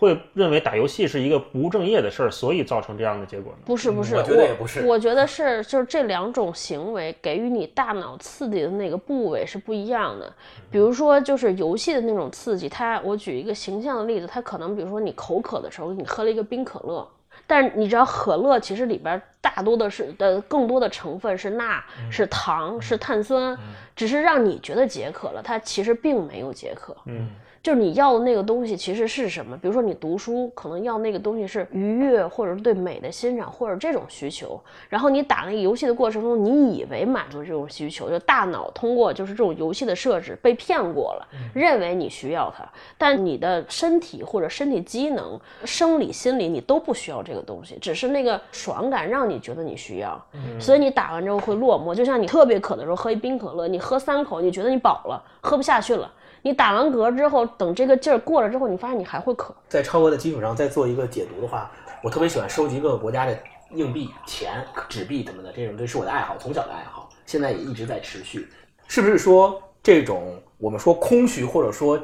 [0.00, 3.58] 会认为打游戏是一个不务正业的事儿，所以造成这样的结果呢？
[3.66, 10.32] 不是不是，我觉得也不是我觉得是就是这两种行为给予你大脑刺激的那个部位是不一样的。
[10.70, 17.06] 比如说，就是游戏的那种刺激，它我举一个形象的例子，它可能比如说你口渴的时候，你喝了一个冰可乐。
[17.46, 23.58] 但是你知道，可乐其实里边大多的是的更多的成分是钠、是糖、是碳酸，
[23.96, 26.96] 只是让你觉得解渴了，它其实并没有解渴。
[27.06, 27.28] 嗯，
[27.62, 29.54] 就是你要的那个东西其实是什么？
[29.58, 34.58] 比如说你读书，可能要那个东西是愉悦，或者是对美的欣赏，或者这种需求。
[34.88, 50.18] 然后你打那个游戏的过程中，你以为满足这种需求，就大脑通过就是这种游戏的设置被骗过了，认为你需要它，但你的身体或者身体机能、生理、心理你都不需要这个东西，只是那个爽感让你觉得你需要。
[50.58, 56.10] 所以你打完之后会落寞，就像你特别渴的时候喝一冰可乐，你喝三口，你觉得你饱了，喝不下去了。
[56.42, 59.54] 你打完嗝之后，等这个劲儿过了之后，你发现你还会渴。
[59.68, 61.70] 在超额的基础上再做一个解读的话，
[62.02, 63.38] 我特别喜欢收集各个国家的
[63.72, 68.48] 硬币、钱、纸币什么的，这种这是我的爱好，从小的爱好，现在也一直在持续。
[68.88, 71.98] 是不是说这种我们说空虚，或者说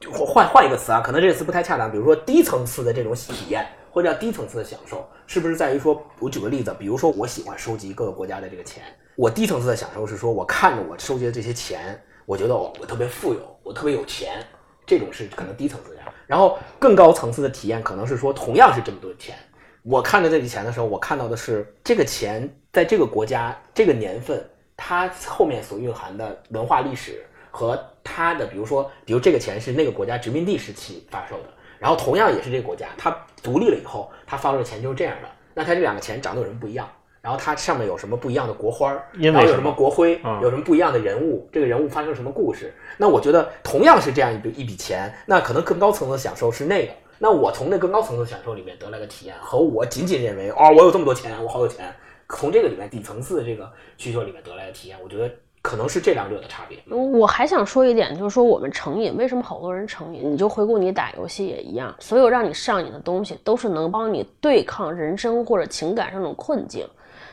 [0.00, 8.82] 就换换一个词啊，可能这个词不太恰当，比如说低层次的这种体验，或者叫低层次的享受，是不是在于说，我举个例子，比如说我喜欢收集各个国家的这个钱，
[9.14, 14.44] 我低层次的享受是说我看着我收集的这些钱，我觉得我特别富有，我特别有钱，
[14.86, 16.00] 这种是可能低层次的。
[16.26, 19.36] 然后更高层次的体验可能是说，同样是这么多钱，
[19.82, 24.42] 我看着这笔钱的时候，我看到的是这个钱在这个国家这个年份，
[24.76, 31.48] 它后面所蕴含的文化历史和它的，比如说，比如这个钱是那个国家殖民地时期发售的，
[31.78, 35.28] 然后同样也是这个国家，它独立了以后，它发售的钱就是这样的。
[35.52, 36.88] 那它这两个钱长得有什么不一样？
[37.22, 39.06] 然后它上面有什么不一样的国花儿？
[39.12, 40.20] 然后有什么国徽？
[40.24, 41.48] 嗯有什么不一样的人物？
[41.52, 42.74] 这个人物发生什么故事？
[42.98, 46.92] 那我觉得同样是这样一笔一笔钱，那可能更高层次的享受是那个。
[47.18, 51.94] 那我从那更高层次的享受里面得来的体验，和我仅仅认为哦，我有这么多钱，我好有钱，
[52.28, 56.76] 从这个里面底层次的这个需求里面得来的体验，我觉得可能是这两者的差别。
[56.92, 60.32] 我还想说一点，就是说我们成瘾，为什么好多人成瘾？
[60.32, 66.84] 你就回顾你打游戏也一样，所有让你上瘾的东西，都是能帮你对抗人生或者情感上那种困境。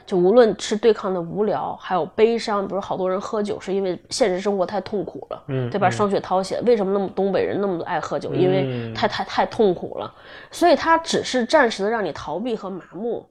[0.10, 5.88] 就无论是对抗的无聊，还有悲伤，比如好多人喝酒是因为现实生活太痛苦了，嗯对吧？
[5.88, 8.34] 双雪涛写的，为什么那么东北人那么爱喝酒？
[8.34, 10.12] 因为嗯太太太痛苦了，
[10.50, 13.24] 所以他只是暂时的让你逃避和麻木，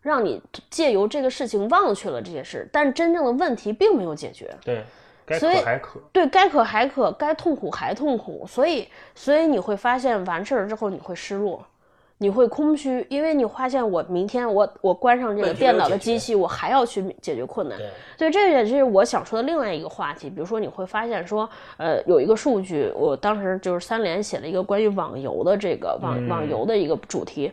[0.00, 4.50] 让你借由这个事情忘却了这些事，但真正的问题并没有解决。
[4.64, 4.82] 对，
[5.26, 6.00] 该所以渴。
[6.12, 11.62] 对该渴还渴，该痛苦还痛苦，所以所以你会发现完事儿之后你会失落，
[12.22, 17.76] 你会空虚，因为你发现我明天我我关上这个电脑的机器，我还要去解决困难。
[17.76, 20.30] 对，对，这也是我想说的另外一个话题。
[20.30, 27.50] 比如说，你会发现说，呃，有一个数据，我当时就是三联写了一个关于网游的这个网、网游的一个主题，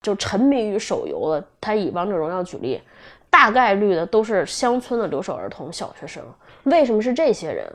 [0.00, 2.80] 就沉迷于手游的，他以王者荣耀举例，
[3.28, 6.24] 大概率的都是乡村的留守儿童、小学生。
[6.64, 7.70] 为什么是这些人？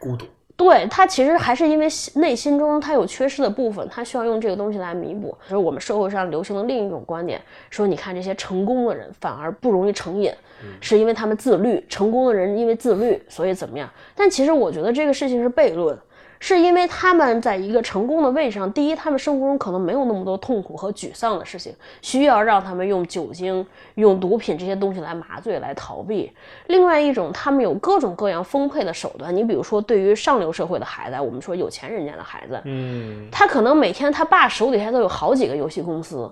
[0.00, 0.26] 孤独。
[0.56, 5.36] 对他其实还是因为心内心中他有缺失的部分，他需要用这个东西来弥补。
[5.44, 7.40] 就是我们社会上流行的另一种观点，
[7.70, 10.32] 说你看这些成功的人反而不容易成瘾，
[10.80, 11.84] 是因为他们自律。
[11.88, 13.90] 成功的人因为自律，所以怎么样？
[14.14, 15.98] 但其实我觉得这个事情是悖论。
[16.46, 26.30] 是因为他们在一个成功的位置上，第一，他们生活中可能没有那么多痛苦和沮丧的事情，需要让他们用酒精、用毒品这些东西来麻醉、来逃避。
[26.66, 29.34] 另外一种，他们有各种各样丰沛的手段。
[29.34, 36.30] 你比如说，对于上流社会的孩子，我们说有钱人家的孩子，嗯，他可能每天他爸手底下都有好几个游戏公司，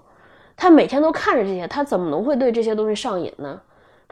[0.54, 3.58] 他每天都看着这些，他怎么能会对这些东西上瘾呢？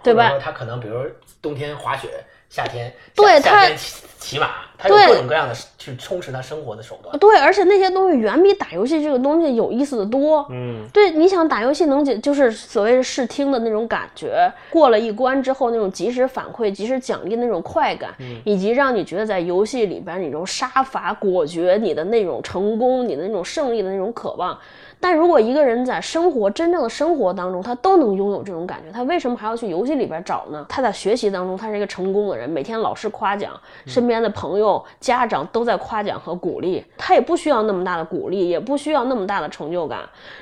[0.03, 0.97] 对吧他可能比如
[1.43, 2.09] 冬天滑雪，
[2.51, 7.19] 夏天对他夏夏天骑骑马，他有对各种各样的去充实他生活的手段。
[7.19, 10.47] 对，而且那些东西远比打游戏这个东西有意思的多。
[10.51, 24.59] 嗯，对，你想打游戏能解，就是所谓视听的那种感觉，过了一关之后那种及时反馈、及时奖励的那种快感，以及让你觉得在游戏里边你这种杀伐果决、你的那种成功、你的那种胜利的那种渴望。
[25.03, 30.65] 但如果一个人在生活真正的生活当中，他都能拥有这种感觉，他为什么还要去游戏里边找呢？
[30.69, 40.01] 他在学习当中，他是一个成功的人，每天老师夸奖，身边的朋友、家长都在夸奖和鼓励，他也不需要那么大的鼓励，也不需要那么大的成就感。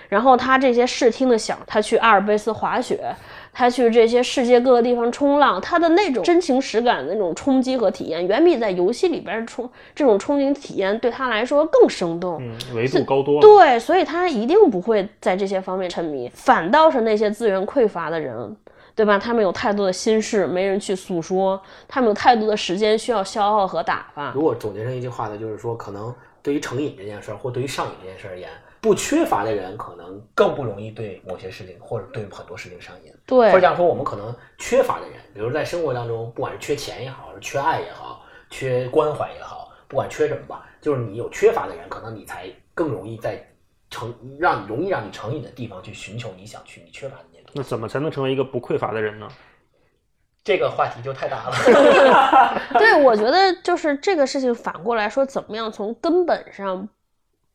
[0.08, 3.14] 然后他这些视听的想，他去阿尔卑斯滑雪，
[3.58, 12.40] 他去这些世界各个地方冲浪，他的那种真情实感的那种冲击和体验，远比在游戏里边冲这种冲击体验对他来说更生动。
[12.40, 13.40] 嗯，维度高多了。
[13.40, 18.56] 对，所以他一定不会在这些方面沉迷，反倒是那些资源匮乏的人，
[18.94, 19.18] 对吧？
[19.18, 24.30] 他们有太多的心事没人去诉说，他们有太多的时间需要消耗和打发。
[24.36, 28.48] 如果总结成一句话呢，就是说，可能对于成瘾这件事儿，或对于上瘾这件事儿而言，
[28.80, 33.12] 不缺乏的人可能更不容易对某些事情或者对很多事情上瘾。
[33.28, 43.46] 对或者这样说，我们可能缺乏的人，比如在生活当中，不管是缺钱也好，是缺爱也好，缺关怀也好，不管缺什么吧，就是你有缺乏的人，可能你才更容易在
[43.90, 47.58] 成让你容易让你成瘾的地方去寻求你想去你缺乏的那些东西。
[47.58, 49.28] 那怎么才能成为一个不匮乏的人呢？
[50.42, 51.54] 这个话题就太大了。
[52.78, 56.88] 对，我觉得就是这个事情反过来说，怎么样从根本上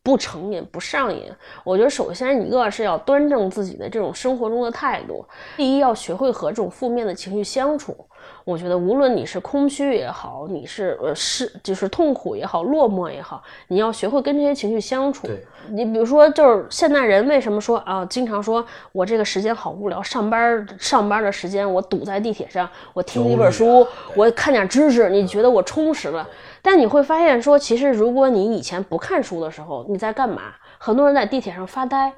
[0.04, 1.32] 不成瘾、不上瘾？
[1.64, 5.24] 我觉得首先一个是要端正自己的这种生活中的态度，
[5.56, 7.96] 第一要学会和这种负面的情绪相处。
[8.44, 15.26] 我觉得无论你是空虚也好，你是呃是就是痛苦也好，落寞也好，你要学会跟这些情绪相处。
[15.26, 26.26] 对，你比如说，就是现代人为什么说啊，经常说我这个时间好无聊，上班上班的时间我堵在地铁上，我听一本书我看点知识，你觉得我充实了？
[26.64, 30.54] 但你会发现说，其实如果你以前不看书的时候，你在干嘛？
[30.78, 32.10] 很多人在地铁上发呆。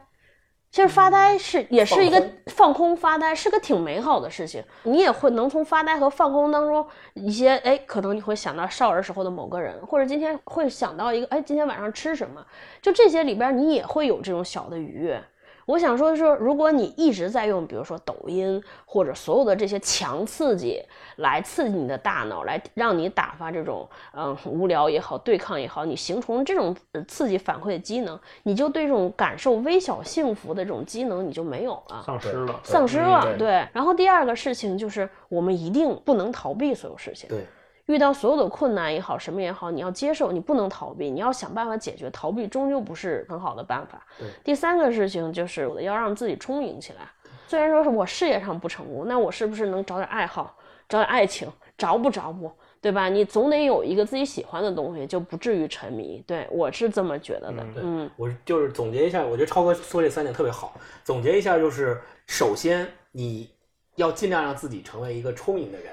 [0.70, 4.62] 其实发呆是也是一个放放空发呆，是个挺美好的事情。
[4.84, 12.44] 你也会能从发呆和放空当中一些，哎，可能你会想到少儿时候的某个人，或者今天会想到一个，哎，今天晚上吃什么？
[12.80, 15.20] 就这些里边，你也会有这种小的愉悦。
[15.66, 20.80] 我想说的是，如果你一直在用，比如说抖音或者所有的这些强刺激
[21.16, 32.02] 来刺激你的大脑，来让你打发这种嗯无聊也好、对抗也好，你形成这种呃刺激反馈的机能，你就对这种感受微小幸福的这种机能你就没有了。
[32.06, 32.60] 丧失了。
[32.62, 33.66] 丧失了，对。
[33.72, 37.28] 然后第二个事情就是，我们一定不能逃避所有事情。
[37.28, 37.44] 对，
[37.86, 42.10] 遇到所有的困难也好，什么也好，你要接受，你不能逃避，你要想办法解决。
[42.10, 44.04] 逃避终究不是很好的办法。
[44.42, 47.08] 第三个事情就是要让自己充盈起来。
[47.46, 50.56] 虽然说是我事业上不成功，那我是不是能找点爱好，
[50.88, 52.50] 找点爱情，着不着不？
[52.80, 53.08] 对吧？
[53.08, 56.22] 你总得有一个自己喜欢的东西，就不至于沉迷。
[56.26, 57.64] 对我是这么觉得的。
[57.72, 60.74] 对嗯我就是总结一下，我觉得超哥说这三点特别好。
[61.04, 63.48] 总结一下就是，首先你
[63.94, 65.92] 要尽量让自己成为一个充盈的人。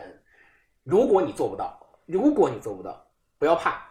[0.83, 3.05] 如果你做不到，如果你做不到，
[3.37, 3.81] 不要怕，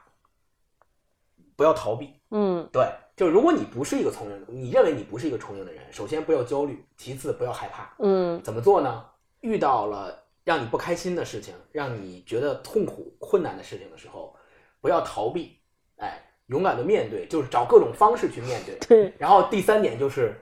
[1.57, 2.21] 不要逃避。
[2.31, 7.95] 嗯对，就如果你不是一个聪明，你认为你不是一个聪明的人，首先不要焦虑，其次不要害怕。
[7.99, 9.05] 嗯怎么做呢？
[9.41, 14.35] 遇到了让你不开心的事情，让你觉得痛苦、困难的事情的时候，
[14.81, 15.59] 不要逃避，
[15.97, 18.79] 哎，勇敢的面对，就是找各种方式去面对。
[18.87, 20.35] 对，然后第三点就是，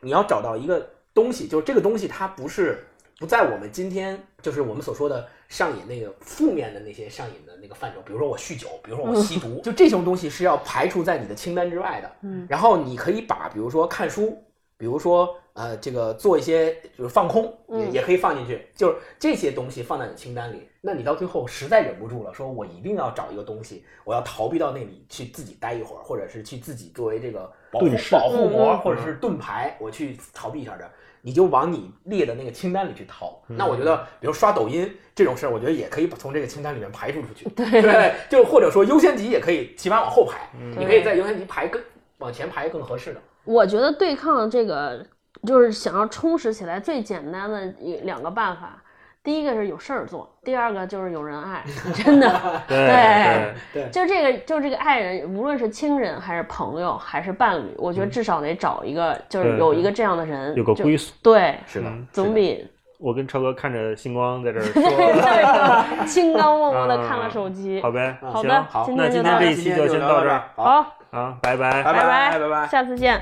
[0.00, 2.86] 你要找到一个东西，就是这个东西它不是
[3.18, 12.10] 不在我们今天就是我们所说的上瘾那个负面的那些上瘾的那个范畴，比如说我酗酒，比如说我吸毒，就这种东西是要排除在你的清单之外的。
[12.22, 14.36] 嗯然后你可以把比如说看书，
[14.76, 20.68] 比如说呃这个做一些就是放空，也嗯也可以放进去，就是这些东西放在你清单里。
[20.80, 30.90] 那你到最后实在忍不住了，说我一定要找一个东西，我要逃避到那里去自己待一会儿，或者是去自己作为这个保护保护膜或者是盾牌，我去逃避一下这。
[31.26, 33.42] 你就往你列的那个清单里去掏。
[33.46, 37.48] 那我觉得，比如刷抖音这种事儿，我觉得也可以从这个清单里面排除出去。
[37.48, 41.80] 对，就或者说优先级也可以起码往后排，你可以在优先级排更
[42.18, 43.20] 往前排更合适的。
[43.44, 45.02] 我觉得对抗这个
[45.46, 48.82] 就是想要充实起来最简单的一两个办法，
[49.24, 51.64] 第一个是有事儿做，第二个就是有人爱，
[51.96, 52.28] 真的。
[52.68, 61.14] 对对对就这个，就这个爱人，无论是亲人还是朋友还是伴侣，我觉得至少得找一个，就是有一个这样的人，有个归宿。
[61.22, 62.68] 对，是的嗯，总比
[62.98, 67.80] 我跟超哥看着星光在这儿这 说，个清高默默的看了手机。
[67.80, 71.82] 好呗，好的好今那今天天就到这期就先到这儿好，好，啊，拜拜。
[71.82, 72.66] 拜拜拜拜拜。
[72.68, 73.18] 下次见。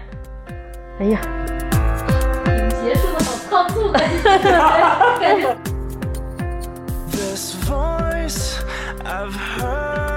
[0.99, 1.21] 哎呀，
[2.83, 4.01] 结束的好仓促的，
[7.13, 8.59] This voice.
[9.05, 10.12] I've heard